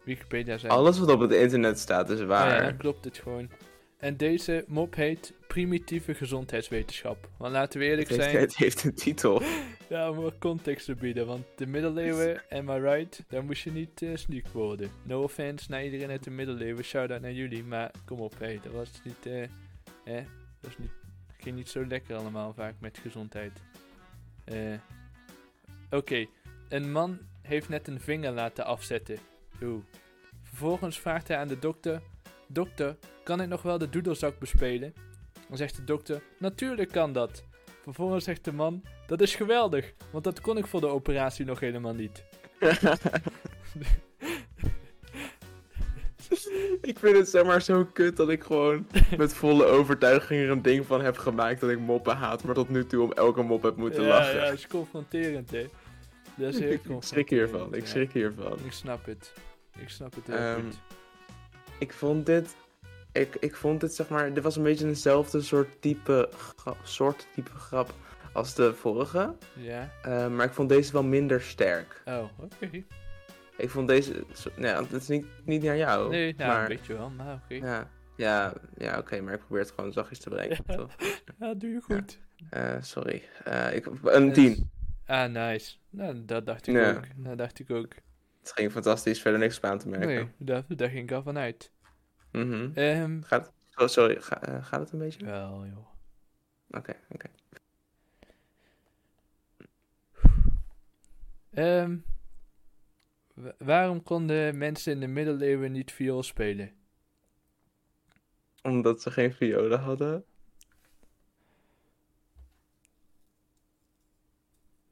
Wikipedia 0.04 0.58
zei... 0.58 0.72
Alles 0.72 0.98
wat 0.98 1.10
op 1.10 1.20
het 1.20 1.32
internet 1.32 1.78
staat 1.78 2.10
is 2.10 2.20
Oh 2.20 2.26
waar. 2.26 2.54
ja, 2.54 2.62
dan 2.68 2.76
klopt 2.76 3.04
het 3.04 3.18
gewoon. 3.18 3.50
En 3.98 4.16
deze 4.16 4.64
mop 4.68 4.94
heet 4.94 5.32
primitieve 5.46 6.14
gezondheidswetenschap. 6.14 7.28
Want 7.38 7.52
laten 7.52 7.80
we 7.80 7.86
eerlijk 7.86 8.08
het, 8.08 8.18
heeft, 8.18 8.30
zijn, 8.30 8.42
het 8.42 8.56
heeft 8.56 8.84
een 8.84 8.94
titel. 8.94 9.42
Ja, 9.90 10.10
om 10.10 10.16
wat 10.16 10.38
context 10.38 10.84
te 10.84 10.94
bieden. 10.94 11.26
Want 11.26 11.44
de 11.56 11.66
middeleeuwen, 11.66 12.42
am 12.50 12.70
I 12.70 12.78
right, 12.78 13.24
daar 13.28 13.44
moest 13.44 13.62
je 13.62 13.72
niet 13.72 14.02
eh 14.02 14.16
sneak 14.16 14.48
worden. 14.48 14.90
No 15.02 15.22
offense 15.22 15.70
naar 15.70 15.84
iedereen 15.84 16.10
uit 16.10 16.24
de 16.24 16.30
middeleeuwen, 16.30 16.84
shout-out 16.84 17.20
naar 17.20 17.32
jullie. 17.32 17.64
Maar 17.64 17.90
kom 18.04 18.20
op, 18.20 18.38
hé, 18.38 18.58
dat 18.62 18.72
was 18.72 18.90
niet, 19.04 19.26
eh, 19.26 19.46
dat 20.04 20.24
was 20.60 20.78
niet, 20.78 20.92
ging 21.38 21.56
niet 21.56 21.68
zo 21.68 21.86
lekker 21.86 22.16
allemaal 22.16 22.52
vaak 22.52 22.74
met 22.78 22.98
gezondheid. 22.98 23.52
Eh, 24.44 24.74
Oké, 25.90 26.26
een 26.68 26.92
man 26.92 27.18
heeft 27.42 27.68
net 27.68 27.88
een 27.88 28.00
vinger 28.00 28.32
laten 28.32 28.64
afzetten. 28.64 29.18
Oeh. 29.62 29.82
Vervolgens 30.42 31.00
vraagt 31.00 31.28
hij 31.28 31.36
aan 31.36 31.48
de 31.48 31.58
dokter: 31.58 32.02
Dokter, 32.48 32.96
kan 33.24 33.40
ik 33.40 33.48
nog 33.48 33.62
wel 33.62 33.78
de 33.78 33.88
doedelzak 33.88 34.38
bespelen? 34.38 34.94
Dan 35.48 35.56
zegt 35.56 35.76
de 35.76 35.84
dokter: 35.84 36.22
Natuurlijk 36.38 36.90
kan 36.90 37.12
dat. 37.12 37.44
Vervolgens 37.94 38.24
zegt 38.24 38.44
de 38.44 38.52
man: 38.52 38.82
Dat 39.06 39.20
is 39.20 39.34
geweldig, 39.34 39.92
want 40.10 40.24
dat 40.24 40.40
kon 40.40 40.56
ik 40.56 40.66
voor 40.66 40.80
de 40.80 40.86
operatie 40.86 41.44
nog 41.44 41.60
helemaal 41.60 41.94
niet. 41.94 42.24
ik 46.90 46.98
vind 46.98 47.16
het 47.16 47.28
zeg 47.28 47.44
maar 47.44 47.62
zo 47.62 47.84
kut 47.84 48.16
dat 48.16 48.28
ik 48.28 48.42
gewoon 48.42 48.86
met 49.16 49.34
volle 49.34 49.64
overtuiging 49.64 50.40
er 50.40 50.50
een 50.50 50.62
ding 50.62 50.86
van 50.86 51.00
heb 51.00 51.16
gemaakt 51.16 51.60
dat 51.60 51.70
ik 51.70 51.78
moppen 51.78 52.16
haat, 52.16 52.44
maar 52.44 52.54
tot 52.54 52.68
nu 52.68 52.86
toe 52.86 53.02
om 53.02 53.12
elke 53.12 53.42
mop 53.42 53.62
heb 53.62 53.76
moeten 53.76 54.02
ja, 54.02 54.08
lachen. 54.08 54.36
ja, 54.36 54.44
dat 54.44 54.52
is 54.52 54.66
confronterend, 54.66 55.50
hè? 55.50 55.68
Dat 56.34 56.54
is 56.54 56.58
heel 56.58 56.70
ik 56.70 56.82
schrik 57.00 57.30
hiervan, 57.30 57.74
ik 57.74 57.86
schrik 57.86 58.12
hiervan. 58.12 58.58
Ik 58.64 58.72
snap 58.72 59.06
het. 59.06 59.32
Ik 59.78 59.88
snap 59.88 60.14
het 60.14 60.26
heel 60.26 60.36
Ehm, 60.36 60.60
goed. 60.62 60.78
Ik 61.78 61.92
vond 61.92 62.26
dit, 62.26 62.54
ik, 63.12 63.36
ik 63.40 63.54
vond 63.56 63.80
dit 63.80 63.94
zeg 63.94 64.08
maar, 64.08 64.32
dit 64.34 64.42
was 64.42 64.56
een 64.56 64.62
beetje 64.62 64.86
eenzelfde 64.86 65.40
soort 65.40 65.82
type, 65.82 66.28
gra- 66.56 66.76
soort 66.82 67.26
type 67.34 67.50
grap 67.50 67.94
als 68.32 68.54
de 68.54 68.74
vorige, 68.74 69.34
Ja. 69.54 69.90
eh, 70.02 70.28
maar 70.28 70.46
ik 70.46 70.52
vond 70.52 70.68
deze 70.68 70.92
wel 70.92 71.02
minder 71.02 71.40
sterk. 71.42 72.02
Oh, 72.04 72.24
oké. 72.38 72.70
Ik 73.56 73.70
vond 73.70 73.88
deze, 73.88 74.12
nou 74.56 74.66
ja, 74.66 74.82
het 74.82 74.92
is 74.92 75.08
niet, 75.08 75.26
niet 75.44 75.62
naar 75.62 75.76
jou, 75.76 76.10
Nee, 76.10 76.34
nou, 76.36 76.50
maar 76.50 76.60
een 76.62 76.68
beetje 76.76 76.94
wel, 76.94 77.10
maar 77.10 77.34
oké. 77.44 77.54
ja, 77.54 77.90
ja, 78.16 78.52
ja 78.76 78.98
oké, 78.98 79.20
maar 79.20 79.34
ik 79.34 79.40
probeer 79.40 79.62
het 79.62 79.70
gewoon 79.74 79.92
zachtjes 79.92 80.18
te 80.18 80.28
bereiken, 80.28 80.64
Ja. 80.66 80.74
toch? 80.76 80.94
Ja, 81.40 81.54
doe 81.54 81.70
je 81.70 81.80
goed. 81.80 82.18
Eh, 82.50 82.76
sorry, 82.80 83.22
Eh, 83.44 83.74
ik, 83.74 83.86
een 84.02 84.32
10. 84.32 84.70
Ah, 85.06 85.30
nice. 85.30 85.76
Nou, 85.90 86.24
dat 86.24 86.46
dacht 86.46 86.66
ik 86.66 86.74
Ja. 86.74 86.90
ook. 86.90 87.04
Dat 87.16 87.38
dacht 87.38 87.58
ik 87.58 87.70
ook. 87.70 87.94
Het 88.40 88.52
ging 88.54 88.72
fantastisch, 88.72 89.20
verder 89.20 89.40
niks 89.40 89.60
aan 89.62 89.78
te 89.78 89.88
merken. 89.88 90.08
Nee, 90.08 90.28
daar, 90.38 90.62
daar 90.68 90.88
ging 90.88 91.02
ik 91.10 91.12
al 91.16 91.22
van 91.22 91.38
uit. 91.38 91.72
Mhm. 92.32 92.70
Ehm, 92.74 93.22
Gaat, 93.22 93.52
oh, 93.74 93.86
sorry, 93.88 94.20
ga- 94.20 94.42
eh, 94.42 94.64
gaat 94.64 94.80
het 94.80 94.92
een 94.92 94.98
beetje? 94.98 95.24
wel, 95.24 95.66
joh. 95.66 95.86
Oké, 96.70 96.96
oké. 97.08 97.28
Ehm, 101.50 101.96
wa- 103.34 103.54
waarom 103.58 104.02
konden 104.02 104.58
mensen 104.58 104.92
in 104.92 105.00
de 105.00 105.06
middeleeuwen 105.06 105.72
niet 105.72 105.92
viool 105.92 106.22
spelen? 106.22 106.72
Omdat 108.62 109.02
ze 109.02 109.10
geen 109.10 109.32
violen 109.34 109.80
hadden. 109.80 110.24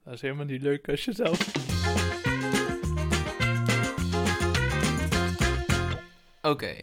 Dat 0.05 0.15
is 0.15 0.21
helemaal 0.21 0.45
niet 0.45 0.63
leuk 0.63 0.89
als 0.89 1.05
je 1.05 1.13
zelf... 1.13 1.67
Oké. 6.43 6.75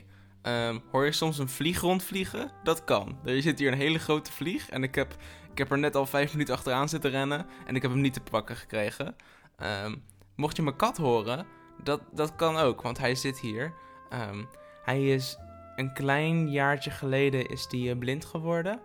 Ehm, 0.45 0.79
hoor 0.91 1.05
je 1.05 1.11
soms 1.11 1.37
een 1.37 1.49
vlieg 1.49 1.79
rondvliegen? 1.79 2.51
Dat 2.63 2.83
kan. 2.83 3.19
Er 3.25 3.41
zit 3.41 3.59
hier 3.59 3.71
een 3.71 3.77
hele 3.77 3.99
grote 3.99 4.31
vlieg 4.31 4.69
en 4.69 4.83
ik 4.83 4.95
heb, 4.95 5.15
ik 5.51 5.57
heb 5.57 5.71
er 5.71 5.77
net 5.77 5.95
al 5.95 6.05
vijf 6.05 6.31
minuten 6.31 6.53
achteraan 6.53 6.89
zitten 6.89 7.11
rennen 7.11 7.45
en 7.65 7.75
ik 7.75 7.81
heb 7.81 7.91
hem 7.91 8.01
niet 8.01 8.13
te 8.13 8.21
pakken 8.21 8.55
gekregen. 8.55 9.15
Ehm, 9.57 9.95
mocht 10.35 10.55
je 10.55 10.61
mijn 10.61 10.75
kat 10.75 10.97
horen, 10.97 11.45
dat, 11.83 12.01
dat 12.11 12.35
kan 12.35 12.57
ook, 12.57 12.81
want 12.81 12.97
hij 12.97 13.15
zit 13.15 13.39
hier. 13.39 13.73
Ehm, 14.09 14.43
hij 14.83 15.07
is 15.07 15.37
een 15.75 15.93
klein 15.93 16.51
jaartje 16.51 16.91
geleden 16.91 17.45
is 17.45 17.67
die, 17.67 17.89
eh, 17.89 17.97
blind 17.97 18.25
geworden. 18.25 18.81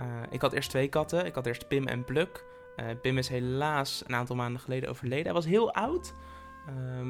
Eh, 0.00 0.04
ik 0.30 0.40
had 0.40 0.52
eerst 0.52 0.70
twee 0.70 0.88
katten. 0.88 1.26
Ik 1.26 1.34
had 1.34 1.46
eerst 1.46 1.68
Pim 1.68 1.86
en 1.86 2.04
Pluk. 2.04 2.44
Eh, 2.76 2.86
Pim 3.02 3.18
is 3.18 3.28
helaas 3.28 4.02
een 4.06 4.14
aantal 4.14 4.36
maanden 4.36 4.60
geleden 4.60 4.88
overleden. 4.88 5.24
Hij 5.24 5.34
was 5.34 5.44
heel 5.44 5.74
oud. 5.74 6.14
Eh, 6.66 7.08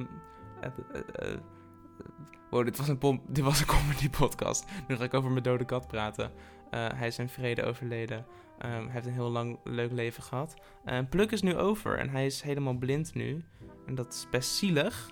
Wow, 2.51 2.65
dit 2.65 2.77
was 2.77 2.89
een, 2.89 2.99
pom- 2.99 3.23
dit 3.27 3.45
was 3.45 3.61
een 3.61 3.67
comedy 3.67 4.11
podcast. 4.11 4.65
Nu 4.89 4.97
ga 4.97 5.05
ik 5.05 5.15
over 5.15 5.31
mijn 5.31 5.43
dode 5.43 5.65
kat 5.65 5.87
praten. 5.87 6.31
Eh, 6.71 6.87
hij 6.95 7.07
is 7.07 7.19
in 7.19 7.29
vrede 7.29 7.65
overleden. 7.65 8.27
Ehm, 8.59 8.83
hij 8.83 8.91
heeft 8.93 9.07
een 9.07 9.13
heel 9.13 9.31
lang 9.31 9.59
leuk 9.65 9.93
leven 9.93 10.23
gehad. 10.23 10.55
Eh, 10.85 10.99
Pluk 11.11 11.31
is 11.31 11.43
nu 11.43 11.57
over 11.57 11.99
en 11.99 12.09
hij 12.09 12.27
is 12.27 12.43
helemaal 12.43 12.75
blind 12.75 13.15
nu. 13.15 13.45
En 13.87 13.95
dat 13.95 14.13
is 14.13 14.27
best 14.31 14.51
zielig. 14.55 15.11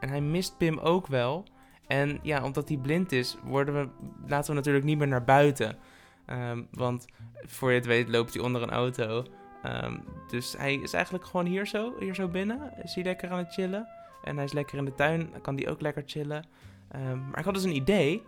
En 0.00 0.08
hij 0.08 0.20
mist 0.20 0.56
Pim 0.58 0.78
ook 0.78 1.06
wel. 1.06 1.44
En 1.86 2.18
ja, 2.22 2.44
omdat 2.44 2.68
hij 2.68 2.76
blind 2.78 3.12
is, 3.12 3.36
worden 3.44 3.74
we, 3.74 3.88
laten 4.26 4.50
we 4.50 4.56
natuurlijk 4.56 4.84
niet 4.84 4.98
meer 4.98 5.08
naar 5.08 5.24
buiten. 5.24 5.76
Ehm, 6.26 6.62
want 6.70 7.06
voor 7.46 7.70
je 7.70 7.76
het 7.78 7.86
weet 7.86 8.08
loopt 8.08 8.34
hij 8.34 8.42
onder 8.42 8.62
een 8.62 8.70
auto. 8.70 9.24
Ehm, 9.62 9.96
dus 10.28 10.54
hij 10.58 10.74
is 10.74 10.92
eigenlijk 10.92 11.24
gewoon 11.24 11.46
hier 11.46 11.66
zo, 11.66 11.94
hier 11.98 12.14
zo 12.14 12.28
binnen. 12.28 12.72
Is 12.82 12.94
hij 12.94 13.04
lekker 13.04 13.30
aan 13.30 13.38
het 13.38 13.52
chillen. 13.52 13.88
En 14.24 14.36
hij 14.36 14.44
is 14.44 14.52
lekker 14.52 14.78
in 14.78 14.84
de 14.84 14.94
tuin, 14.94 15.28
dan 15.32 15.40
kan 15.40 15.56
hij 15.56 15.68
ook 15.68 15.80
lekker 15.80 16.02
chillen. 16.06 16.44
Ehm, 16.88 17.28
maar 17.28 17.38
ik 17.38 17.44
had 17.44 17.54
dus 17.54 17.62
een 17.62 17.76
idee. 17.76 18.22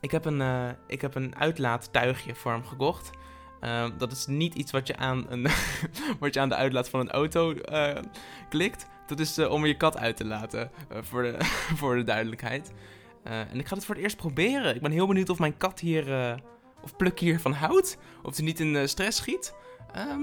Ik 0.00 0.10
heb 0.10 0.24
een, 0.24 0.40
eh, 0.40 0.68
ik 0.86 1.00
heb 1.00 1.14
een 1.14 1.36
uitlaattuigje 1.36 2.34
voor 2.34 2.52
hem 2.52 2.64
gekocht. 2.64 3.10
Ehm, 3.60 3.90
dat 3.98 4.12
is 4.12 4.26
niet 4.26 4.54
iets 4.54 4.72
wat 4.72 4.86
je 4.86 4.96
aan, 4.96 5.26
een 5.28 5.46
wat 6.20 6.34
je 6.34 6.40
aan 6.40 6.48
de 6.48 6.54
uitlaat 6.54 6.88
van 6.88 7.00
een 7.00 7.10
auto 7.10 7.52
eh, 7.52 8.02
klikt. 8.48 8.86
Dat 9.06 9.20
is 9.20 9.38
eh, 9.38 9.50
om 9.50 9.66
je 9.66 9.76
kat 9.76 9.98
uit 9.98 10.16
te 10.16 10.24
laten, 10.24 10.70
voor, 10.88 11.22
de, 11.22 11.36
voor 11.78 11.96
de 11.96 12.04
duidelijkheid. 12.04 12.72
En 13.22 13.58
ik 13.58 13.66
ga 13.66 13.74
het 13.74 13.84
voor 13.84 13.94
het 13.94 14.04
eerst 14.04 14.16
proberen. 14.16 14.74
Ik 14.74 14.82
ben 14.82 14.90
heel 14.90 15.06
benieuwd 15.06 15.28
of 15.28 15.38
mijn 15.38 15.56
kat 15.56 15.80
hier, 15.80 16.36
of 16.82 16.96
Pluk 16.96 17.18
hiervan 17.18 17.52
houdt. 17.52 17.98
Of 18.22 18.36
hij 18.36 18.44
niet 18.44 18.60
in 18.60 18.88
stress 18.88 19.18
schiet. 19.18 19.54
Ehm, 19.92 20.20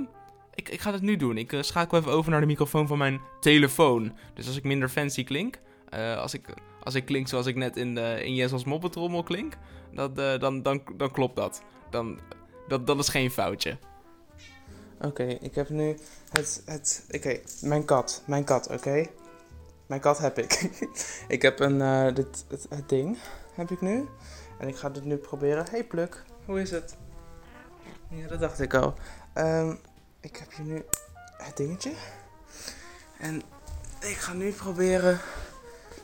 ik, 0.55 0.69
ik 0.69 0.81
ga 0.81 0.91
het 0.91 1.01
nu 1.01 1.15
doen. 1.15 1.37
Ik 1.37 1.53
eh, 1.53 1.61
schakel 1.61 1.97
even 1.97 2.11
over 2.11 2.31
naar 2.31 2.41
de 2.41 2.47
microfoon 2.47 2.87
van 2.87 2.97
mijn 2.97 3.21
telefoon. 3.39 4.13
Dus 4.33 4.47
als 4.47 4.57
ik 4.57 4.63
minder 4.63 4.89
fancy 4.89 5.23
klink, 5.23 5.59
eh, 5.89 6.17
als, 6.17 6.33
ik, 6.33 6.53
als 6.83 6.95
ik 6.95 7.05
klink 7.05 7.27
zoals 7.27 7.45
ik 7.45 7.55
net 7.55 7.77
in, 7.77 7.95
de, 7.95 8.21
in 8.23 8.35
Jessels 8.35 8.63
klink, 9.23 9.57
dat, 9.93 10.19
eh, 10.19 10.39
dan, 10.39 10.61
dan, 10.61 10.81
dan 10.97 11.11
klopt 11.11 11.35
dat. 11.35 11.61
Dan, 11.89 12.19
dat. 12.67 12.87
Dat 12.87 12.99
is 12.99 13.09
geen 13.09 13.31
foutje. 13.31 13.77
Oké, 15.01 15.23
ik 15.23 15.55
heb 15.55 15.69
nu 15.69 15.97
het... 16.31 16.63
het 16.65 17.07
Oké, 17.11 17.39
mijn 17.61 17.85
kat. 17.85 18.23
Mijn 18.27 18.43
kat, 18.43 18.69
oké? 18.69 19.05
Mijn 19.85 20.01
kat 20.01 20.17
heb 20.17 20.37
ik. 20.37 20.69
ik 21.27 21.41
heb 21.41 21.59
een... 21.59 21.81
eh, 21.81 22.15
dit, 22.15 22.45
het, 22.69 22.89
ding 22.89 23.17
heb 23.53 23.71
ik 23.71 23.81
nu. 23.81 24.07
En 24.59 24.67
ik 24.67 24.75
ga 24.75 24.89
dit 24.89 25.05
nu 25.05 25.15
proberen. 25.15 25.65
Hey 25.69 25.83
Pluk, 25.83 26.23
hoe 26.45 26.61
is 26.61 26.71
het? 26.71 26.95
Ja, 28.09 28.27
dat 28.27 28.39
dacht 28.39 28.59
ik 28.59 28.73
al. 28.73 28.93
Ehm, 29.33 29.75
ik 30.25 30.37
heb 30.37 30.53
hier 30.55 30.65
nu 30.65 30.83
het 31.37 31.57
dingetje. 31.57 31.91
En 33.19 33.41
ik 33.99 34.15
ga 34.15 34.33
nu 34.33 34.51
proberen 34.51 35.19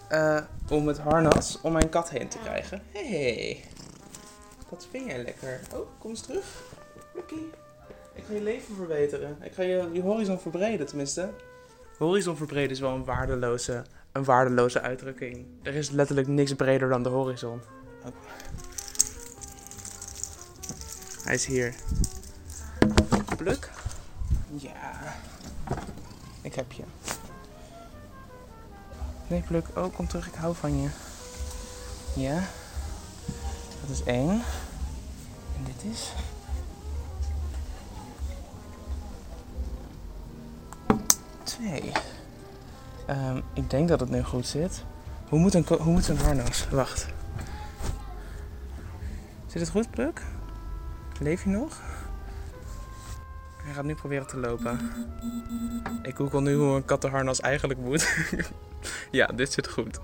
eh, 0.07 0.41
om 0.69 0.87
het 0.87 0.97
harnas 0.97 1.59
om 1.61 1.71
mijn 1.71 1.89
kat 1.89 2.09
heen 2.09 2.27
te 2.27 2.37
krijgen. 2.37 2.81
Hey, 2.91 3.63
wat 4.69 4.87
vind 4.91 5.05
jij 5.05 5.23
lekker? 5.23 5.59
Oh, 5.73 5.87
kom 5.99 6.09
eens 6.09 6.21
terug. 6.21 6.45
Lucky. 7.15 7.43
Ik 8.13 8.23
ga 8.27 8.33
je 8.33 8.41
leven 8.41 8.75
verbeteren. 8.75 9.37
Ik 9.41 9.53
ga 9.53 9.61
je, 9.61 10.01
horizon 10.01 10.39
verbreden 10.39 10.85
tenminste. 10.85 11.29
Horizon 11.97 12.37
verbreden 12.37 12.71
is 12.71 12.79
wel 12.79 12.93
een 12.93 13.05
waardeloze 13.05 13.83
een 14.11 14.23
waardeloze 14.23 14.81
uitdrukking. 14.81 15.45
Er 15.63 15.73
is 15.73 15.89
letterlijk 15.89 16.27
niks 16.27 16.53
breder 16.53 16.89
dan 16.89 17.03
de 17.03 17.09
horizon. 17.09 17.61
Hij 21.23 21.33
is 21.33 21.45
hier. 21.45 21.75
Pluk? 23.37 23.69
Ja. 24.53 25.15
Ik 26.41 26.55
heb 26.55 26.71
je. 26.71 26.83
Nee, 29.27 29.41
Pluk. 29.41 29.67
Oh, 29.75 29.95
kom 29.95 30.07
terug. 30.07 30.27
Ik 30.27 30.33
hou 30.33 30.55
van 30.55 30.81
je. 30.81 30.89
Ja. 32.15 32.43
Dat 33.81 33.89
is 33.89 34.03
één. 34.03 34.29
En 35.55 35.63
dit 35.63 35.91
is... 35.91 36.13
Twee. 41.43 41.91
Ehm, 43.05 43.41
ik 43.53 43.69
denk 43.69 43.87
dat 43.87 43.99
het 43.99 44.09
nu 44.09 44.23
goed 44.23 44.47
zit. 44.47 44.83
Hoe 45.29 45.39
moet 45.39 45.53
een, 45.53 45.65
hoe 45.67 45.91
moet 45.91 46.07
een 46.07 46.17
harnas? 46.17 46.67
Wacht. 46.69 47.07
Zit 49.47 49.61
het 49.61 49.69
goed, 49.69 49.89
Pluk? 49.89 50.21
Leef 51.19 51.43
je 51.43 51.49
nog? 51.49 51.79
Hij 53.63 53.73
gaat 53.73 53.83
nu 53.83 53.95
proberen 53.95 54.27
te 54.27 54.37
lopen. 54.37 54.79
Ik 56.01 56.15
google 56.15 56.41
nu 56.41 56.55
hoe 56.55 56.75
een 56.75 56.85
kattenharnas 56.85 57.39
eigenlijk 57.39 57.79
moet. 57.79 58.15
ja, 59.11 59.25
dit 59.25 59.51
zit 59.51 59.67
goed. 59.67 59.99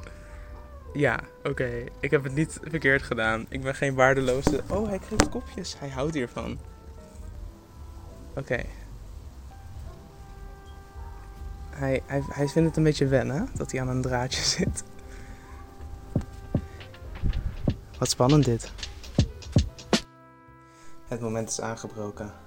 Ja, 0.93 1.19
oké. 1.43 1.83
Ik 1.99 2.11
heb 2.11 2.23
het 2.23 2.35
niet 2.35 2.59
verkeerd 2.61 3.01
gedaan. 3.01 3.45
Ik 3.49 3.61
ben 3.61 3.75
geen 3.75 3.95
waardeloze... 3.95 4.63
Oh, 4.67 4.87
hij 4.87 4.99
kreeg 4.99 5.29
kopjes. 5.29 5.79
Hij 5.79 5.89
houdt 5.89 6.13
hiervan. 6.13 6.59
Oké. 8.35 8.63
Hij, 11.69 12.01
hij, 12.05 12.23
hij 12.29 12.47
vindt 12.47 12.67
het 12.67 12.77
een 12.77 12.83
beetje 12.83 13.07
wennen 13.07 13.49
dat 13.53 13.71
hij 13.71 13.81
aan 13.81 13.87
een 13.87 14.01
draadje 14.01 14.41
zit. 14.57 14.83
Wat 17.99 18.09
spannend 18.09 18.45
dit. 18.45 18.71
Het 21.07 21.19
moment 21.19 21.49
is 21.49 21.61
aangebroken. 21.61 22.46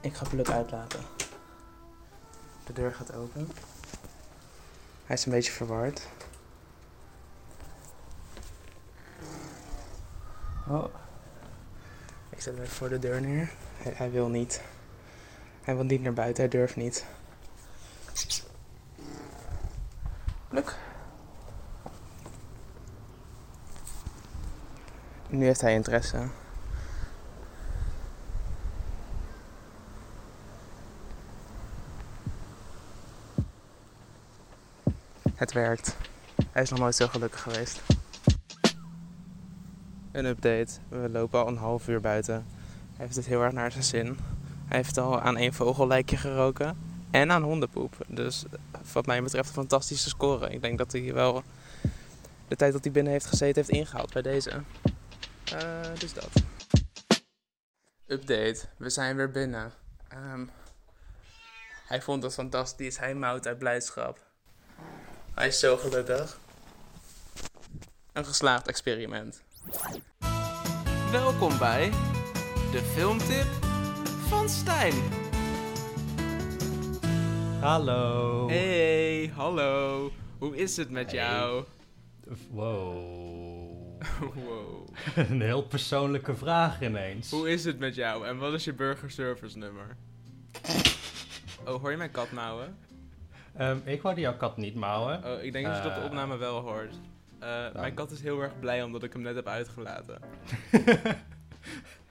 Ik 0.00 0.14
ga 0.14 0.28
Pluk 0.28 0.50
uitlaten. 0.50 1.00
De 2.66 2.72
deur 2.72 2.92
gaat 2.92 3.14
open. 3.14 3.48
Hij 5.06 5.16
is 5.16 5.24
een 5.24 5.32
beetje 5.32 5.52
verward. 5.52 6.08
Oh. 10.68 10.84
Ik 12.28 12.40
zet 12.40 12.56
hem 12.56 12.66
voor 12.66 12.88
de 12.88 12.98
deur 12.98 13.20
neer. 13.20 13.50
Hij, 13.76 13.92
hij 13.94 14.10
wil 14.10 14.28
niet. 14.28 14.62
Hij 15.62 15.74
wil 15.74 15.84
niet 15.84 16.02
naar 16.02 16.12
buiten, 16.12 16.42
hij 16.42 16.52
durft 16.52 16.76
niet. 16.76 17.04
Pluk. 20.48 20.76
Nu 25.28 25.44
heeft 25.44 25.60
hij 25.60 25.74
interesse. 25.74 26.28
Werkt. 35.52 35.96
Hij 36.50 36.62
is 36.62 36.70
nog 36.70 36.78
nooit 36.78 36.94
zo 36.94 37.06
gelukkig 37.06 37.42
geweest. 37.42 37.80
Een 40.12 40.24
update. 40.24 40.72
We 40.88 41.08
lopen 41.08 41.40
al 41.40 41.48
een 41.48 41.56
half 41.56 41.88
uur 41.88 42.00
buiten. 42.00 42.34
Hij 42.96 43.04
heeft 43.04 43.16
het 43.16 43.26
heel 43.26 43.42
erg 43.42 43.52
naar 43.52 43.72
zijn 43.72 43.84
zin. 43.84 44.18
Hij 44.66 44.76
heeft 44.76 44.98
al 44.98 45.20
aan 45.20 45.36
één 45.36 45.52
vogellijkje 45.52 46.16
geroken. 46.16 46.78
En 47.10 47.30
aan 47.32 47.42
hondenpoep. 47.42 47.96
Dus 48.06 48.44
wat 48.92 49.06
mij 49.06 49.22
betreft 49.22 49.48
een 49.48 49.54
fantastische 49.54 50.08
score. 50.08 50.50
Ik 50.50 50.62
denk 50.62 50.78
dat 50.78 50.92
hij 50.92 51.14
wel 51.14 51.42
de 52.48 52.56
tijd 52.56 52.72
dat 52.72 52.84
hij 52.84 52.92
binnen 52.92 53.12
heeft 53.12 53.26
gezeten 53.26 53.54
heeft 53.54 53.78
ingehaald 53.78 54.12
bij 54.12 54.22
deze. 54.22 54.50
Eh, 55.44 55.98
dus 55.98 56.12
dat. 56.12 56.30
Update. 58.06 58.60
We 58.76 58.90
zijn 58.90 59.16
weer 59.16 59.30
binnen. 59.30 59.72
Ehm, 60.08 60.46
hij 61.86 62.02
vond 62.02 62.22
het 62.22 62.34
fantastisch. 62.34 62.98
Hij 62.98 63.14
mouwt 63.14 63.46
uit 63.46 63.58
blijdschap. 63.58 64.29
Hij 65.40 65.48
is 65.48 65.58
zo 65.58 65.76
gelukkig. 65.76 66.38
Een 68.12 68.24
geslaagd 68.24 68.68
experiment. 68.68 69.42
Welkom 71.10 71.58
bij 71.58 71.90
de 72.72 72.82
filmtip 72.94 73.46
van 74.28 74.48
Stijn. 74.48 74.94
Hallo. 77.60 78.48
Hey, 78.48 79.32
hallo. 79.34 80.10
Hoe 80.38 80.56
is 80.56 80.76
het 80.76 80.90
met 80.90 81.10
jou? 81.10 81.64
Wow. 82.50 84.02
wow. 84.46 84.88
Een 85.30 85.40
heel 85.40 85.62
persoonlijke 85.62 86.36
vraag 86.36 86.82
ineens. 86.82 87.30
Hoe 87.30 87.50
is 87.50 87.64
het 87.64 87.78
met 87.78 87.94
jou 87.94 88.26
en 88.26 88.38
wat 88.38 88.52
is 88.52 88.64
je 88.64 88.72
burgerservice 88.72 89.58
nummer? 89.58 89.96
Oh, 91.64 91.80
hoor 91.80 91.90
je 91.90 91.96
mijn 91.96 92.10
kat 92.10 92.30
mouwen? 92.30 92.78
Ehm, 93.56 93.76
ik 93.84 94.00
hoorde 94.00 94.20
jouw 94.20 94.36
kat 94.36 94.56
niet 94.56 94.74
mouwen. 94.74 95.24
Oh, 95.24 95.42
ik 95.42 95.52
denk 95.52 95.66
dat 95.66 95.76
je 95.76 95.82
dat 95.82 95.94
de 95.94 96.00
Eh. 96.00 96.06
opname 96.06 96.36
wel 96.36 96.60
hoort. 96.60 96.94
Eh, 97.38 97.72
Mijn 97.74 97.94
kat 97.94 98.10
is 98.10 98.20
heel 98.22 98.40
erg 98.40 98.58
blij 98.58 98.82
omdat 98.82 99.02
ik 99.02 99.12
hem 99.12 99.22
net 99.22 99.34
heb 99.34 99.46
uitgelaten. 99.46 100.18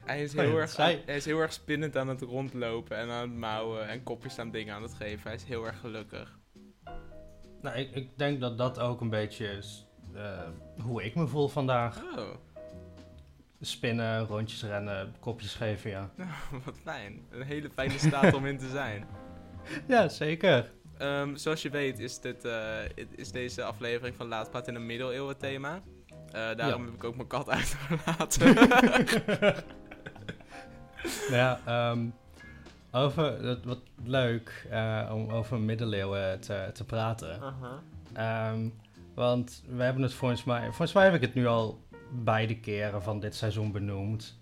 Hij 0.05 0.21
is, 0.23 0.33
Oh 0.33 0.39
heel 0.39 0.57
erg, 0.57 0.75
hij 0.75 0.93
is 1.05 1.25
heel 1.25 1.39
erg 1.39 1.53
spinnend 1.53 1.97
aan 1.97 2.07
het 2.07 2.21
rondlopen 2.21 2.97
en 2.97 3.09
aan 3.09 3.21
het 3.29 3.37
mouwen 3.37 3.87
en 3.87 4.03
kopjes 4.03 4.39
aan 4.39 4.51
dingen 4.51 4.75
aan 4.75 4.81
het 4.81 4.93
geven. 4.93 5.21
Hij 5.23 5.33
is 5.35 5.43
heel 5.43 5.65
erg 5.65 5.79
gelukkig. 5.79 6.37
nou, 7.61 7.77
ik, 7.77 7.91
ik 7.95 8.17
denk 8.17 8.39
dat 8.39 8.57
dat 8.57 8.79
ook 8.79 9.01
een 9.01 9.09
beetje 9.09 9.45
is 9.47 9.87
eh, 10.15 10.39
hoe 10.81 11.03
ik 11.03 11.15
me 11.15 11.27
voel 11.27 11.47
vandaag. 11.47 12.01
Oh, 12.17 12.29
Spinnen, 13.61 14.25
rondjes 14.25 14.63
rennen, 14.63 15.13
kopjes 15.19 15.53
geven, 15.55 15.89
ja. 15.89 16.09
nou, 16.15 16.29
wat 16.65 16.77
fijn. 16.83 17.19
Een 17.29 17.41
hele 17.41 17.69
fijne 17.69 17.97
staat 17.99 18.33
om 18.33 18.45
in 18.45 18.57
te 18.57 18.69
zijn. 18.69 19.07
Ja, 19.87 20.07
zeker. 20.07 20.71
Ehm, 20.99 21.35
zoals 21.35 21.61
je 21.61 21.69
weet 21.69 21.99
is, 21.99 22.19
dit, 22.19 22.45
eh, 22.45 22.77
is 23.15 23.31
deze 23.31 23.63
aflevering 23.63 24.15
van 24.15 24.27
Laat 24.27 24.49
Praat 24.51 24.67
in 24.67 24.75
een 24.75 24.85
middeleeuwen 24.85 25.37
thema. 25.37 25.81
Eh, 26.25 26.31
daarom 26.31 26.81
Ja. 26.81 26.85
heb 26.85 26.93
ik 26.95 27.03
ook 27.03 27.15
mijn 27.15 27.27
kat 27.27 27.49
uitgelaten. 27.59 28.55
Nou 31.29 31.35
ja, 31.35 31.59
ehm, 31.65 32.05
over, 32.91 33.41
dat, 33.41 33.63
wat 33.65 33.79
leuk 34.03 34.67
eh, 34.69 35.09
om 35.13 35.29
over 35.29 35.59
middeleeuwen 35.59 36.39
te, 36.39 36.69
te 36.73 36.85
praten. 36.85 37.39
Ehm, 38.13 38.69
want 39.15 39.63
we 39.67 39.83
hebben 39.83 40.03
het 40.03 40.13
volgens 40.13 40.43
mij... 40.43 40.63
Volgens 40.65 40.93
mij 40.93 41.03
heb 41.05 41.13
ik 41.13 41.21
het 41.21 41.33
nu 41.33 41.47
al 41.47 41.83
beide 42.11 42.59
keren 42.59 43.03
van 43.03 43.19
dit 43.19 43.35
seizoen 43.35 43.71
benoemd. 43.71 44.37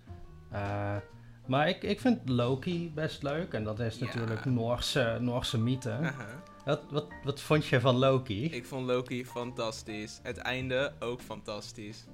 Maar 1.48 1.68
ik, 1.68 1.82
ik 1.82 2.00
vind 2.00 2.28
Loki 2.28 2.92
best 2.94 3.22
leuk. 3.22 3.52
En 3.52 3.64
dat 3.64 3.80
is 3.80 3.98
Ja. 3.98 4.04
natuurlijk 4.04 4.44
Noorse, 4.44 5.18
Noorse 5.20 5.58
mythe. 5.58 5.90
Aha. 5.92 6.26
Wat, 6.64 6.80
wat, 6.90 7.06
wat 7.24 7.40
vond 7.40 7.66
je 7.66 7.80
van 7.80 7.96
Loki? 7.96 8.44
Ik 8.44 8.66
vond 8.66 8.86
Loki 8.86 9.24
fantastisch. 9.26 10.20
Het 10.22 10.36
einde 10.36 10.92
ook 11.00 11.20
fantastisch. 11.20 12.04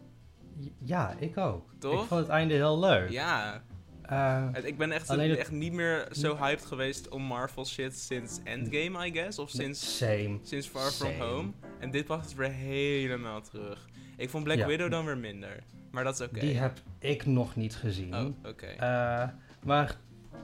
Ja, 0.78 1.14
ik 1.18 1.38
ook. 1.38 1.70
Toch? 1.78 2.02
Ik 2.02 2.08
vond 2.08 2.20
het 2.20 2.28
einde 2.30 2.54
heel 2.54 2.78
leuk. 2.78 3.10
Ja, 3.10 3.62
Eh, 4.04 4.48
ik 4.62 4.78
ben 4.78 4.92
echt, 4.92 5.10
Alleen 5.10 5.30
het- 5.30 5.38
echt 5.38 5.50
niet 5.50 5.72
meer 5.72 6.08
zo 6.12 6.36
hyped 6.36 6.64
geweest 6.66 7.08
om 7.08 7.22
Marvel 7.22 7.66
shit 7.66 7.98
sinds 7.98 8.38
Endgame, 8.44 9.06
I 9.06 9.12
guess. 9.12 9.38
Of 9.38 9.50
sinds, 9.50 9.96
Same. 9.96 10.38
sinds 10.42 10.66
Far 10.66 10.90
From. 10.90 11.20
Home. 11.20 11.50
En 11.80 11.90
dit 11.90 12.04
bracht 12.04 12.24
het 12.24 12.34
weer 12.34 12.50
helemaal 12.52 13.40
terug. 13.42 13.88
Ik 14.16 14.30
vond 14.30 14.44
Black 14.44 14.56
Ja. 14.58 14.66
Widow 14.66 14.90
dan 14.90 15.04
weer 15.04 15.18
minder. 15.18 15.62
Maar 15.90 16.04
dat 16.04 16.20
is 16.20 16.26
oké. 16.26 16.40
Die 16.40 16.56
heb 16.56 16.80
ik 16.98 17.26
nog 17.26 17.56
niet 17.56 17.76
gezien. 17.76 18.14
Oh, 18.14 18.26
oké. 18.44 18.66
Eh, 18.66 19.28
maar 19.62 19.96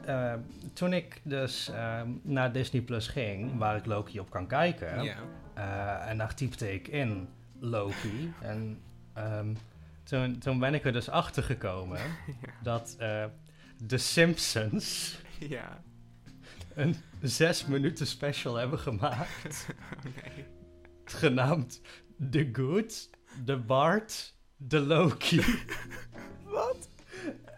eh, 0.05 0.35
toen 0.73 0.93
ik 0.93 1.21
dus 1.23 1.69
eh, 1.69 2.03
naar 2.23 2.53
Disney 2.53 2.83
Plus 2.83 3.09
ging, 3.09 3.59
waar 3.59 3.77
ik 3.77 3.87
Loki 3.87 4.21
op 4.21 4.31
kan 4.31 4.47
kijken, 4.47 5.17
en 6.07 6.19
daar 6.19 6.35
typte 6.35 6.73
ik 6.73 6.89
in 6.89 7.29
Loki. 7.59 8.33
en 8.41 8.79
ehm, 9.13 9.55
toen, 10.03 10.39
toen 10.39 10.59
ben 10.59 10.75
ik 10.75 10.85
er 10.85 10.93
dus 10.93 11.09
achter 11.09 11.43
gekomen 11.43 12.01
dat 12.63 12.97
The 13.87 13.97
Simpsons 13.97 15.19
Ja. 15.49 15.83
een 16.75 16.97
zes 17.23 17.67
minuten 17.67 18.07
special 18.07 18.55
hebben 18.55 18.79
gemaakt, 18.79 19.67
Oké. 20.07 20.31
genaamd 21.05 21.81
The 22.31 22.49
Good, 22.53 23.11
The 23.45 23.57
Bart, 23.57 24.35
The 24.69 24.81
Loki. 24.81 25.41
Wat? 26.45 26.89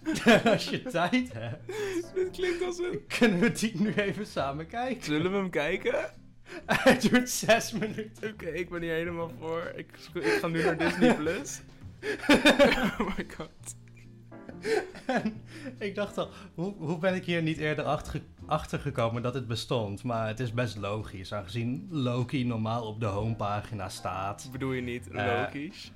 Als 0.44 0.68
je 0.68 0.82
tijd 0.82 1.32
hebt, 1.32 1.72
Dit 2.14 2.30
klinkt 2.30 2.62
als 2.62 2.78
een... 2.78 3.06
kunnen 3.18 3.40
we 3.40 3.52
die 3.52 3.80
nu 3.80 3.94
even 3.94 4.26
samen 4.26 4.66
kijken. 4.66 5.04
Zullen 5.04 5.30
we 5.30 5.37
hem 5.37 5.50
kijken? 5.50 5.94
Hij 6.66 6.98
duurt 6.98 7.30
zes 7.30 7.72
minuten. 7.72 8.32
Oké, 8.32 8.46
ik 8.46 8.70
ben 8.70 8.82
hier 8.82 8.92
helemaal 8.92 9.30
voor. 9.40 9.72
Ik, 9.76 9.90
ik 10.14 10.22
ga 10.40 10.46
nu 10.46 10.62
naar 10.64 10.76
Disney 10.76 11.14
Plus. 11.14 11.61
oh 12.98 13.16
my 13.16 13.26
god. 13.37 13.76
En 15.06 15.42
Ik 15.78 15.94
dacht 15.94 16.18
al, 16.18 16.30
hoe, 16.54 16.74
hoe 16.76 16.98
ben 16.98 17.14
ik 17.14 17.24
hier 17.24 17.42
niet 17.42 17.58
eerder 17.58 17.85
achter, 17.85 18.20
achtergekomen 18.46 19.22
dat 19.22 19.35
het 19.35 19.46
bestond? 19.46 20.02
Maar 20.05 20.26
het 20.26 20.40
is 20.40 20.52
best 20.52 20.76
logisch, 20.76 21.33
aangezien 21.35 21.87
Loki 21.90 22.44
normaal 22.46 22.87
op 22.87 23.00
de 23.00 23.07
homepagina 23.07 23.88
staat. 23.88 24.48
Bedoel 24.52 24.72
je 24.72 24.83
niet 24.83 25.11
Eh, 25.11 25.26
Loki's? 25.26 25.92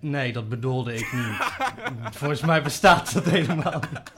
Nee, 0.00 0.32
dat 0.32 0.48
bedoelde 0.48 0.94
ik 0.94 1.12
niet. 1.12 1.36
Volgens 2.18 2.40
mij 2.40 2.62
bestaat 2.62 3.12
dat 3.12 3.24
helemaal 3.24 3.80
niet. 3.90 4.12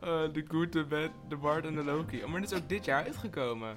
Eh, 0.00 0.32
de 0.32 0.44
Good, 0.48 0.72
de 0.72 0.84
Bad, 0.84 1.10
de 1.28 1.36
Bard 1.36 1.64
en 1.64 1.74
de 1.74 1.84
Loki. 1.84 2.22
Oh, 2.24 2.30
maar 2.30 2.40
dit 2.40 2.50
is 2.50 2.58
ook 2.58 2.68
dit 2.68 2.84
jaar 2.84 3.04
uitgekomen. 3.04 3.74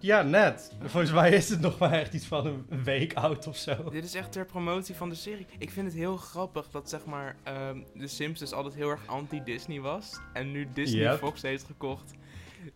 Ja, 0.00 0.22
net. 0.22 0.72
Volgens 0.84 1.12
mij 1.12 1.30
is 1.30 1.48
het 1.48 1.60
nog 1.60 1.78
maar 1.78 1.92
echt 1.92 2.14
iets 2.14 2.26
van 2.26 2.46
een 2.46 2.84
week 2.84 3.14
oud 3.14 3.46
of 3.46 3.56
zo. 3.56 3.90
Dit 3.90 4.04
is 4.04 4.14
echt 4.14 4.32
ter 4.32 4.46
promotie 4.46 4.94
van 4.94 5.08
de 5.08 5.14
serie. 5.14 5.46
Ik 5.58 5.70
vind 5.70 5.86
het 5.86 5.96
heel 5.96 6.16
grappig 6.16 6.68
dat 6.70 6.88
zeg 6.88 7.04
maar 7.04 7.36
ehm 7.42 7.78
de 7.94 8.06
Simpsons 8.08 8.52
altijd 8.52 8.74
heel 8.74 8.90
erg 8.90 9.06
anti-Disney 9.06 9.80
was. 9.80 10.20
En 10.32 10.50
nu 10.50 10.68
Disney 10.72 11.00
Yep. 11.02 11.18
Fox 11.18 11.42
heeft 11.42 11.64
gekocht. 11.64 12.12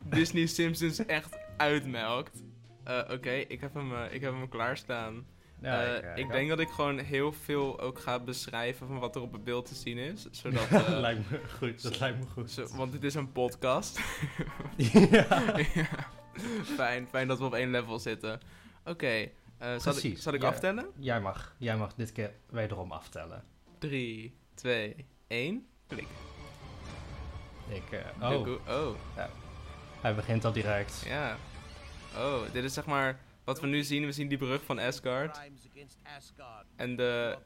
Disney 0.05 0.47
Simpsons 0.47 1.07
echt 1.07 1.37
uitmelkt. 1.57 2.43
Eh, 2.85 2.99
Oké, 3.11 3.31
ik, 3.31 3.61
heb 3.61 3.75
hem, 3.75 3.95
eh, 3.95 4.15
ik 4.15 4.21
heb 4.21 4.33
hem 4.33 4.49
klaarstaan. 4.49 5.27
Ja, 5.63 5.83
Eh, 5.85 6.17
ik 6.25 6.31
denk 6.31 6.49
dat 6.49 6.61
ik 6.61 6.69
gewoon 6.69 6.99
heel 6.99 7.33
veel 7.33 7.81
ook 7.81 7.99
ga 7.99 8.19
beschrijven 8.19 8.87
van 8.87 8.99
wat 8.99 9.17
er 9.17 9.23
op 9.23 9.33
het 9.33 9.45
beeld 9.45 9.67
te 9.67 9.75
zien 9.75 9.99
is. 9.99 10.27
Zodat, 10.31 10.71
dat 10.71 10.89
lijkt 10.89 11.31
me 11.31 11.41
goed. 11.59 11.83
Dat 11.83 11.99
lijkt 12.01 12.19
me 12.19 12.25
goed. 12.33 12.51
zo- 12.51 12.67
want 12.77 12.93
dit 12.93 13.05
is 13.05 13.15
een 13.15 13.33
podcast. 13.33 14.01
ja. 14.77 15.43
Ja. 15.75 15.89
fijn, 16.77 17.07
fijn 17.07 17.29
dat 17.29 17.39
we 17.39 17.45
op 17.45 17.55
één 17.55 17.71
level 17.71 17.99
zitten. 17.99 18.41
Oké, 18.85 19.29
eh, 19.59 19.79
zal, 19.79 19.97
ik, 20.03 20.19
zal 20.19 20.33
ik 20.33 20.43
ja. 20.43 20.49
aftellen? 20.49 20.87
Jij 20.99 21.21
mag, 21.21 21.55
jij 21.59 21.77
mag 21.77 21.95
dit 21.95 22.13
keer 22.13 22.33
wederom 22.51 22.93
aftellen. 22.93 23.45
3, 23.79 24.37
2, 24.55 25.07
1. 25.27 25.67
Klik. 25.87 26.09
Ik, 27.69 27.91
eh, 27.91 28.33
oh, 28.33 28.49
oh, 28.69 28.97
hij 30.01 30.15
begint 30.15 30.45
al 30.45 30.53
direct. 30.53 31.03
ja. 31.07 31.37
Oh, 32.17 32.53
dit 32.53 32.65
is 32.65 32.75
zeg 32.75 32.87
maar 32.87 33.21
wat 33.45 33.61
we 33.61 33.67
nu 33.67 33.83
zien. 33.83 34.05
We 34.05 34.13
zien 34.13 34.29
die 34.29 34.39
brug 34.39 34.65
van 34.65 34.79
Asgard. 34.79 35.41
En 36.77 36.97
de 36.97 37.39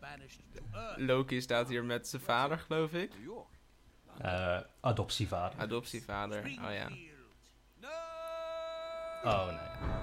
Loki 0.96 1.40
staat 1.40 1.68
hier 1.68 1.84
met 1.84 2.08
zijn 2.08 2.22
vader, 2.22 2.58
geloof 2.58 2.92
ik. 2.92 3.12
Eh, 4.18 4.60
adoptievader. 4.80 5.58
Adoptievader, 5.60 6.44
oh 6.44 6.72
ja. 6.72 6.88
Oh 9.26 9.46
nee. 9.46 9.58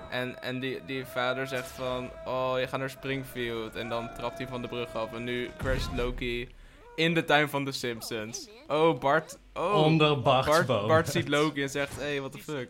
En, 0.09 0.41
en 0.41 0.59
die, 0.59 0.85
die 0.85 1.05
vader 1.05 1.47
zegt 1.47 1.67
van, 1.67 2.11
oh, 2.25 2.59
je 2.59 2.67
gaat 2.67 2.79
naar 2.79 2.89
Springfield. 2.89 3.75
En 3.75 3.89
dan 3.89 4.13
trapt 4.13 4.37
hij 4.37 4.47
van 4.47 4.61
de 4.61 4.67
brug 4.67 4.95
af. 4.95 5.13
En 5.13 5.23
nu 5.23 5.51
crasht 5.57 5.95
Loki 5.95 6.49
in 6.95 7.13
de 7.13 7.23
tuin 7.23 7.49
van 7.49 7.65
de 7.65 7.71
Simpsons. 7.71 8.49
Oh, 8.67 8.99
Bart, 8.99 9.39
oh. 9.53 9.75
Onder 9.75 10.21
Bart's 10.21 10.47
Bart, 10.47 10.65
boom. 10.65 10.87
Bart 10.87 11.07
ziet 11.07 11.27
Loki 11.27 11.61
en 11.61 11.69
zegt, 11.69 11.95
hey, 11.95 12.19
what 12.19 12.31
the 12.31 12.39
fuck. 12.39 12.69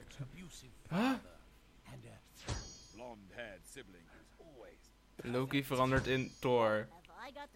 Huh? 0.89 1.11
Loki 5.25 5.63
verandert 5.63 6.07
in 6.07 6.31
Thor. 6.39 6.87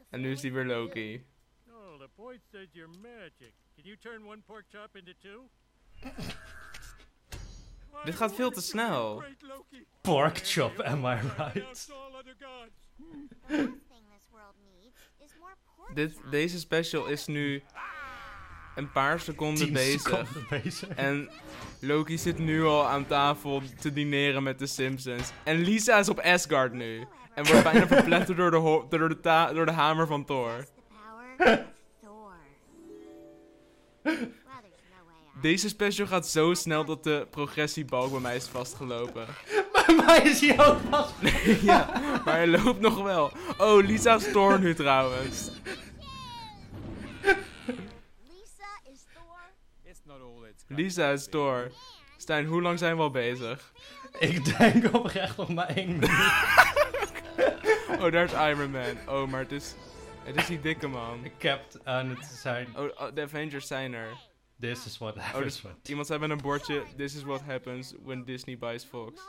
En 0.09 0.21
nu 0.21 0.31
is 0.31 0.41
hij 0.41 0.51
weer 0.51 0.65
Loki. 0.65 1.25
Oh, 1.69 1.99
the 1.99 2.09
point 2.15 2.41
says 2.51 2.67
you're 2.71 2.97
magic. 3.01 3.53
Can 3.75 3.83
you 3.83 3.97
turn 3.97 4.25
one 4.25 4.41
pork 4.45 4.65
chop 4.71 4.95
into 4.95 5.13
two? 5.21 5.49
Dit 8.03 8.15
gaat 8.15 8.35
veel 8.35 8.51
te 8.51 8.61
snel. 8.61 9.23
Pork 10.01 10.39
chop, 10.43 10.79
am 10.79 11.05
I 11.05 11.17
right? 11.37 11.89
Dit, 15.93 16.17
deze 16.31 16.59
special 16.59 17.05
is 17.05 17.25
nu 17.25 17.63
een 18.75 18.91
paar 18.91 19.19
seconden 19.19 19.73
bezig. 19.73 20.01
seconden 20.01 20.45
bezig. 20.49 20.87
En 20.89 21.29
Loki 21.81 22.17
zit 22.17 22.37
nu 22.37 22.63
al 22.63 22.87
aan 22.87 23.05
tafel 23.05 23.61
te 23.79 23.93
dineren 23.93 24.43
met 24.43 24.59
de 24.59 24.67
Simpsons. 24.67 25.31
En 25.43 25.55
Lisa 25.61 25.97
is 25.97 26.09
op 26.09 26.19
Asgard 26.19 26.73
nu. 26.73 27.07
En 27.35 27.45
wordt 27.45 27.63
bijna 27.63 27.87
verpletterd 27.95 28.37
door 28.37 28.51
de, 28.51 28.57
ho- 28.57 28.87
door 28.89 29.09
de, 29.09 29.19
ta- 29.19 29.53
door 29.53 29.65
de 29.65 29.71
hamer 29.71 30.07
van 30.07 30.25
Thor. 30.25 30.65
Deze 35.41 35.69
special 35.69 36.07
gaat 36.07 36.27
zo 36.27 36.53
snel 36.53 36.85
dat 36.85 37.03
de 37.03 37.27
progressiebalk 37.31 38.11
bij 38.11 38.19
mij 38.19 38.35
is 38.35 38.47
vastgelopen. 38.47 39.25
Bij 39.85 39.95
mij 39.95 40.21
is 40.21 40.39
hij 40.41 40.67
ook 40.67 40.79
vast. 40.89 41.13
ja, 41.61 42.01
maar 42.25 42.33
hij 42.33 42.47
loopt 42.47 42.79
nog 42.79 43.01
wel. 43.01 43.31
Oh, 43.57 43.85
Lisa 43.85 44.15
is 44.15 44.31
Thor 44.31 44.59
nu 44.59 44.75
trouwens. 44.75 45.51
Lisa 48.27 48.71
is 48.91 49.05
Thor. 49.13 49.39
Lisa 50.67 51.11
is 51.11 51.27
Thor. 51.29 51.71
Stijn, 52.17 52.45
hoe 52.45 52.61
lang 52.61 52.79
zijn 52.79 52.95
we 52.95 53.01
al 53.01 53.11
bezig? 53.11 53.71
Ik 54.19 54.57
denk 54.57 54.95
oprecht 54.95 55.37
nog 55.37 55.53
maar 55.53 55.69
één. 55.69 55.99
Oh, 57.99 58.11
daar 58.11 58.23
is 58.23 58.31
Iron 58.31 58.71
Man. 58.71 58.97
Oh, 59.07 59.27
maar 59.27 59.39
het 59.39 59.51
is, 59.51 59.75
het 60.23 60.35
is 60.35 60.45
die 60.45 60.59
dikke 60.59 60.87
man. 60.87 61.25
Ik 61.25 61.41
heb 61.41 61.63
het 61.71 61.85
aan 61.85 62.09
het 62.09 62.25
zijn. 62.25 62.67
Oh, 62.77 62.83
oh, 62.83 63.07
de 63.13 63.21
Avengers 63.21 63.67
zijn 63.67 63.93
er. 63.93 64.26
This 64.59 64.85
is 64.85 64.97
what 64.97 65.15
Oh, 65.15 65.21
happens. 65.21 65.43
dus 65.43 65.61
when- 65.61 65.75
iemand 65.83 66.07
zei 66.07 66.19
met 66.19 66.29
een 66.29 66.37
bordje: 66.41 66.83
This 66.95 67.15
is 67.15 67.23
what 67.23 67.41
happens 67.41 67.93
when 68.03 68.23
Disney 68.25 68.57
buys 68.57 68.83
Fox. 68.83 69.21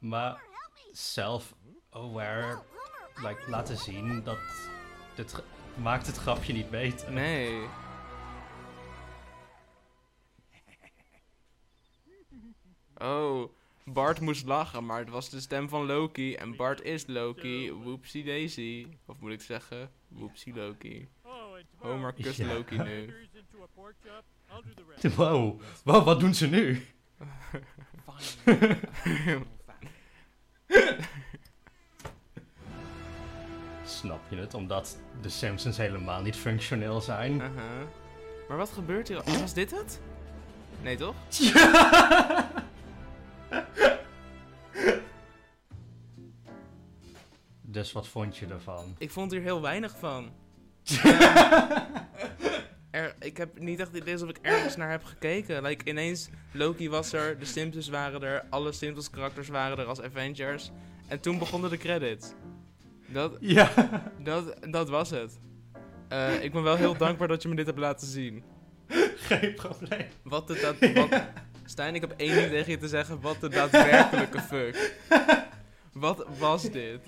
Maar 0.00 0.30
Homer, 0.30 0.40
help 0.52 0.72
me. 0.74 0.96
self-aware, 0.96 2.62
like, 3.14 3.50
laten 3.50 3.76
zien 3.76 4.22
dat 4.24 4.38
dit 5.14 5.42
maakt 5.82 6.06
het 6.06 6.16
grapje 6.16 6.52
niet 6.52 6.70
beter. 6.70 7.12
Nee. 7.12 7.66
Oh, 12.98 13.50
Bart 13.84 14.20
moest 14.20 14.46
lachen, 14.46 14.86
maar 14.86 14.98
het 14.98 15.08
was 15.10 15.30
de 15.30 15.40
stem 15.40 15.68
van 15.68 15.86
Loki. 15.86 16.34
En 16.34 16.56
Bart 16.56 16.82
is 16.82 17.06
Loki. 17.06 17.72
Whoopsie 17.72 18.24
daisy. 18.24 18.86
Of 19.06 19.20
moet 19.20 19.32
ik 19.32 19.40
zeggen, 19.40 19.90
whoopsie 20.08 20.54
Loki. 20.54 21.08
Oh, 21.22 21.54
Homer 21.76 22.12
kust 22.12 22.38
Ja. 22.38 22.46
Loki 22.54 22.78
nu. 22.78 23.14
rest. 24.88 25.16
Wow. 25.16 25.60
wow, 25.84 26.04
wat 26.04 26.20
doen 26.20 26.34
ze 26.34 26.46
nu? 26.48 26.86
Snap 33.84 34.20
je 34.28 34.36
het? 34.36 34.54
Omdat 34.54 34.98
de 35.20 35.28
Simpsons 35.28 35.76
helemaal 35.76 36.22
niet 36.22 36.36
functioneel 36.36 37.00
zijn. 37.00 37.32
Uh-huh. 37.32 37.86
Maar 38.48 38.56
wat 38.56 38.70
gebeurt 38.70 39.08
hier? 39.08 39.18
Oh, 39.18 39.36
was 39.40 39.54
dit 39.54 39.70
het? 39.70 40.00
Nee, 40.82 40.96
toch? 40.96 41.14
Dus 47.72 47.92
wat 47.92 48.08
vond 48.08 48.36
je 48.36 48.46
ervan? 48.46 48.94
Ik 48.98 49.10
vond 49.10 49.30
hier 49.30 49.40
heel 49.40 49.60
weinig 49.60 49.96
van. 49.98 50.30
Ik 53.24 53.36
heb 53.36 53.58
niet 53.58 53.78
echt 53.80 53.88
het 53.92 54.00
idee 54.00 54.12
alsof 54.12 54.28
ik 54.28 54.38
ergens 54.42 54.76
naar 54.76 54.90
heb 54.90 55.04
gekeken. 55.04 55.62
Like, 55.62 55.90
ineens, 55.90 56.28
Loki 56.52 56.88
was 56.88 57.12
er, 57.12 57.38
de 57.38 57.44
Simpsons 57.44 57.88
waren 57.88 58.22
er, 58.22 58.44
alle 58.50 58.72
Simpsons 58.72 59.10
karakters 59.10 59.48
waren 59.48 59.78
er 59.78 59.84
als 59.84 60.00
Avengers. 60.02 60.70
En 61.08 61.20
toen 61.20 61.38
begonnen 61.38 61.70
de 61.70 61.76
credits. 61.76 62.32
Dat, 63.06 63.36
Ja. 63.40 63.70
dat, 64.22 64.56
dat 64.70 64.88
was 64.88 65.10
het. 65.10 65.38
Eh, 66.08 66.42
ik 66.44 66.52
ben 66.52 66.62
wel 66.62 66.76
heel 66.76 66.96
dankbaar 66.96 67.28
dat 67.28 67.42
je 67.42 67.48
me 67.48 67.54
dit 67.54 67.66
hebt 67.66 67.78
laten 67.78 68.06
zien. 68.06 68.42
Geen 69.16 69.54
probleem. 69.54 70.06
Wat 70.22 70.46
de 70.46 70.60
daad- 70.80 70.92
wat, 70.94 71.22
Stijn, 71.64 71.94
ik 71.94 72.00
heb 72.00 72.14
één 72.16 72.34
ding 72.34 72.48
tegen 72.50 72.70
je 72.70 72.78
te 72.78 72.88
zeggen. 72.88 73.20
Wat 73.20 73.40
de 73.40 73.48
daadwerkelijke 73.48 74.40
fuck. 74.40 74.96
Wat 75.92 76.26
was 76.38 76.70
dit? 76.70 77.00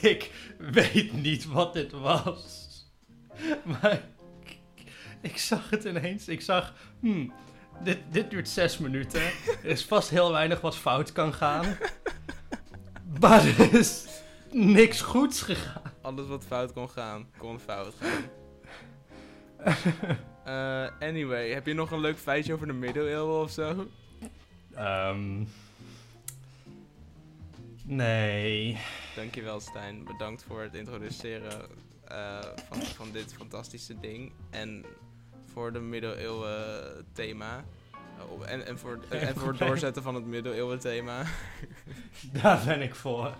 Ik 0.00 0.30
weet 0.58 1.12
niet 1.12 1.46
wat 1.46 1.72
dit 1.72 1.92
was. 1.92 2.64
Maar 3.64 4.02
ik, 5.30 5.38
zag 5.38 5.70
het 5.70 5.84
ineens. 5.84 6.28
Ik 6.28 6.40
zag, 6.40 6.74
hmm, 7.00 7.32
dit, 7.82 7.98
dit 8.10 8.30
duurt 8.30 8.48
zes 8.48 8.78
minuten. 8.78 9.22
Er 9.22 9.64
is 9.64 9.84
vast 9.84 10.10
heel 10.10 10.32
weinig 10.32 10.60
wat 10.60 10.76
fout 10.76 11.12
kan 11.12 11.34
gaan. 11.34 11.64
Maar 13.20 13.44
er 13.44 13.74
is 13.74 14.06
niks 14.52 15.00
goeds 15.00 15.42
gegaan. 15.42 15.82
Alles 16.02 16.26
wat 16.26 16.44
fout 16.46 16.72
kon 16.72 16.90
gaan, 16.90 17.28
kon 17.36 17.60
fout 17.60 17.94
gaan. 18.00 18.24
Eh, 20.46 20.86
anyway, 21.00 21.50
heb 21.50 21.66
je 21.66 21.74
nog 21.74 21.90
een 21.90 22.00
leuk 22.00 22.18
feitje 22.18 22.52
over 22.52 22.66
de 22.66 22.72
middeleeuwen 22.72 23.40
of 23.40 23.50
zo? 23.50 23.86
Ehm 24.74 25.44
nee. 27.84 28.78
Dankjewel 29.14 29.60
Stijn, 29.60 30.04
bedankt 30.04 30.42
voor 30.42 30.62
het 30.62 30.74
introduceren 30.74 31.68
eh, 32.04 32.38
van, 32.68 32.82
van 32.82 33.10
dit 33.12 33.34
fantastische 33.34 34.00
ding. 34.00 34.32
En 34.50 34.84
voor 35.56 35.72
de 35.72 35.80
middeleeuwen 35.80 37.06
thema. 37.12 37.64
Oh, 38.30 38.50
en, 38.50 38.66
en 38.66 38.78
voor, 38.78 38.98
en 39.08 39.34
voor 39.36 39.48
het 39.48 39.58
doorzetten 39.58 40.02
van 40.02 40.14
het 40.14 40.26
middeleeuwen 40.26 40.78
thema. 40.78 41.22
Daar 42.42 42.62
ben 42.64 42.82
ik 42.82 42.94
voor. 42.94 43.34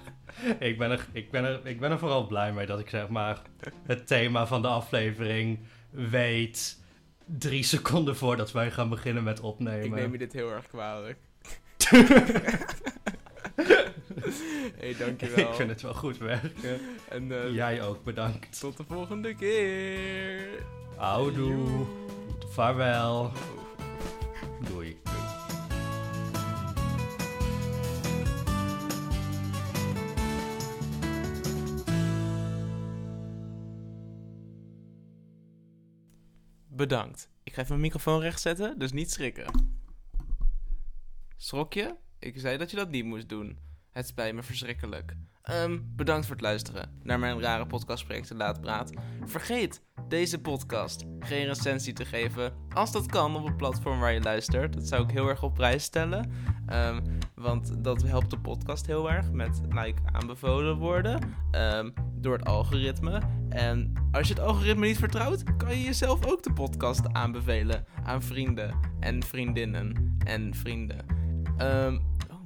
Ik 0.58 0.78
ben, 0.78 0.90
er, 0.90 1.06
ik, 1.12 1.30
ben 1.30 1.44
er, 1.44 1.66
ik 1.66 1.80
ben 1.80 1.90
er 1.90 1.98
vooral 1.98 2.26
blij 2.26 2.52
mee 2.52 2.66
dat 2.66 2.80
ik 2.80 2.88
zeg 2.88 3.08
maar 3.08 3.42
het 3.86 4.06
thema 4.06 4.46
van 4.46 4.62
de 4.62 4.68
aflevering 4.68 5.58
weet 5.90 6.80
drie 7.24 7.62
seconden 7.62 8.16
voordat 8.16 8.52
wij 8.52 8.70
gaan 8.70 8.88
beginnen 8.88 9.22
met 9.22 9.40
opnemen. 9.40 9.84
Ik 9.84 9.94
neem 9.94 10.12
je 10.12 10.18
dit 10.18 10.32
heel 10.32 10.50
erg 10.50 10.66
kwalijk. 10.66 11.18
hey, 14.80 14.96
dankjewel. 14.98 15.48
Ik 15.48 15.54
vind 15.54 15.70
het 15.70 15.82
wel 15.82 15.94
goed 15.94 16.18
werken. 16.18 16.80
En 17.08 17.42
eh, 17.42 17.54
Jij 17.54 17.82
ook, 17.82 18.04
bedankt. 18.04 18.60
tot 18.60 18.76
de 18.76 18.84
volgende 18.88 19.34
keer. 19.34 20.64
Houdoe. 20.96 21.86
Vaarwel. 22.48 23.32
Doei. 24.68 24.96
Bedankt. 36.68 37.28
Ik 37.42 37.52
ga 37.52 37.60
even 37.60 37.68
mijn 37.68 37.80
microfoon 37.80 38.20
rechtzetten, 38.20 38.78
dus 38.78 38.92
niet 38.92 39.10
schrikken. 39.10 39.74
Schrok 41.36 41.72
je? 41.72 41.94
Ik 42.18 42.40
zei 42.40 42.56
dat 42.56 42.70
je 42.70 42.76
dat 42.76 42.90
niet 42.90 43.04
moest 43.04 43.28
doen. 43.28 43.58
Het 43.96 44.06
spijt 44.06 44.34
me 44.34 44.42
verschrikkelijk. 44.42 45.16
Ehm, 45.42 45.78
bedankt 45.82 46.26
voor 46.26 46.34
het 46.34 46.44
luisteren 46.44 46.90
naar 47.02 47.18
mijn 47.18 47.40
rare 47.40 47.66
podcastproject 47.66 48.28
De 48.28 48.34
Laat 48.34 48.60
Praat. 48.60 48.92
Vergeet 49.24 49.82
deze 50.08 50.40
podcast 50.40 51.04
geen 51.20 51.46
recensie 51.46 51.92
te 51.92 52.04
geven, 52.04 52.52
als 52.74 52.92
dat 52.92 53.06
kan 53.06 53.36
op 53.36 53.44
het 53.44 53.56
platform 53.56 54.00
waar 54.00 54.12
je 54.12 54.20
luistert. 54.20 54.72
Dat 54.72 54.86
zou 54.86 55.04
ik 55.04 55.10
heel 55.10 55.28
erg 55.28 55.42
op 55.42 55.54
prijs 55.54 55.82
stellen, 55.82 56.30
Ehm, 56.66 57.00
want 57.34 57.84
dat 57.84 58.02
helpt 58.02 58.30
de 58.30 58.38
podcast 58.38 58.86
heel 58.86 59.10
erg 59.10 59.30
met 59.30 59.60
like, 59.68 60.02
aanbevolen 60.12 60.76
worden 60.76 61.18
ehm, 61.50 61.90
door 62.14 62.32
het 62.32 62.46
algoritme. 62.46 63.20
En 63.48 63.92
als 64.12 64.28
je 64.28 64.34
het 64.34 64.42
algoritme 64.42 64.86
niet 64.86 64.98
vertrouwt, 64.98 65.56
kan 65.56 65.78
je 65.78 65.84
jezelf 65.84 66.26
ook 66.26 66.42
de 66.42 66.52
podcast 66.52 67.12
aanbevelen 67.12 67.86
aan 68.04 68.22
vrienden 68.22 68.78
en 69.00 69.22
vriendinnen 69.22 70.16
en 70.24 70.54
vrienden. 70.54 71.04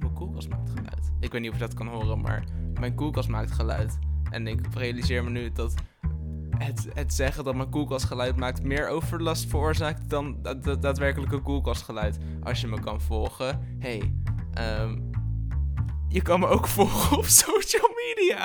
Mijn 0.01 0.13
koelkast 0.13 0.49
maakt 0.49 0.69
geluid. 0.69 1.11
Ik 1.19 1.31
weet 1.31 1.41
niet 1.41 1.49
of 1.49 1.57
je 1.57 1.65
dat 1.65 1.73
kan 1.73 1.87
horen, 1.87 2.21
maar 2.21 2.43
mijn 2.79 2.95
koelkast 2.95 3.29
maakt 3.29 3.51
geluid. 3.51 3.99
En 4.29 4.47
ik 4.47 4.59
realiseer 4.73 5.23
me 5.23 5.29
nu 5.29 5.51
dat 5.51 5.73
het, 6.57 6.87
het 6.93 7.13
zeggen 7.13 7.43
dat 7.43 7.55
mijn 7.55 7.69
koelkast 7.69 8.05
geluid 8.05 8.35
maakt 8.35 8.63
meer 8.63 8.87
overlast 8.87 9.49
veroorzaakt 9.49 10.09
dan 10.09 10.37
dat 10.41 10.63
dat 10.63 10.81
daadwerkelijke 10.81 11.39
koelkastgeluid. 11.39 12.17
Als 12.43 12.61
je 12.61 12.67
me 12.67 12.79
kan 12.79 13.01
volgen. 13.01 13.77
Hey, 13.79 14.13
ehm, 14.53 14.99
je 16.07 16.21
kan 16.21 16.39
me 16.39 16.47
ook 16.47 16.67
volgen 16.67 17.17
op 17.17 17.25
social 17.25 17.89
media. 17.95 18.39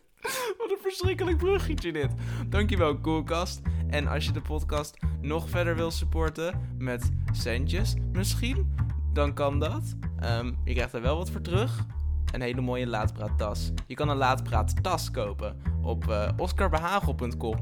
Wat 0.58 0.70
een 0.70 0.78
verschrikkelijk 0.82 1.36
bruggetje 1.36 1.92
dit. 1.92 2.10
Dankjewel 2.48 2.98
Koelkast. 2.98 3.60
En 3.88 4.06
als 4.06 4.24
je 4.24 4.32
de 4.32 4.40
podcast 4.40 4.96
nog 5.20 5.48
verder 5.48 5.76
wil 5.76 5.90
supporten 5.90 6.74
met 6.78 7.10
centjes 7.32 7.94
misschien, 8.12 8.74
dan 9.12 9.34
kan 9.34 9.58
dat. 9.58 9.96
Ehm, 10.22 10.52
je 10.64 10.74
krijgt 10.74 10.92
er 10.92 11.02
wel 11.02 11.16
wat 11.16 11.30
voor 11.30 11.40
terug. 11.40 11.86
Een 12.32 12.40
hele 12.40 12.60
mooie 12.60 12.86
laadpraattas. 12.86 13.72
Je 13.86 13.94
kan 13.94 14.08
een 14.08 14.16
laadpraattas 14.16 15.10
kopen 15.10 15.56
op 15.82 16.10
eh 16.10 16.28
oscarbehagel.com. 16.36 17.56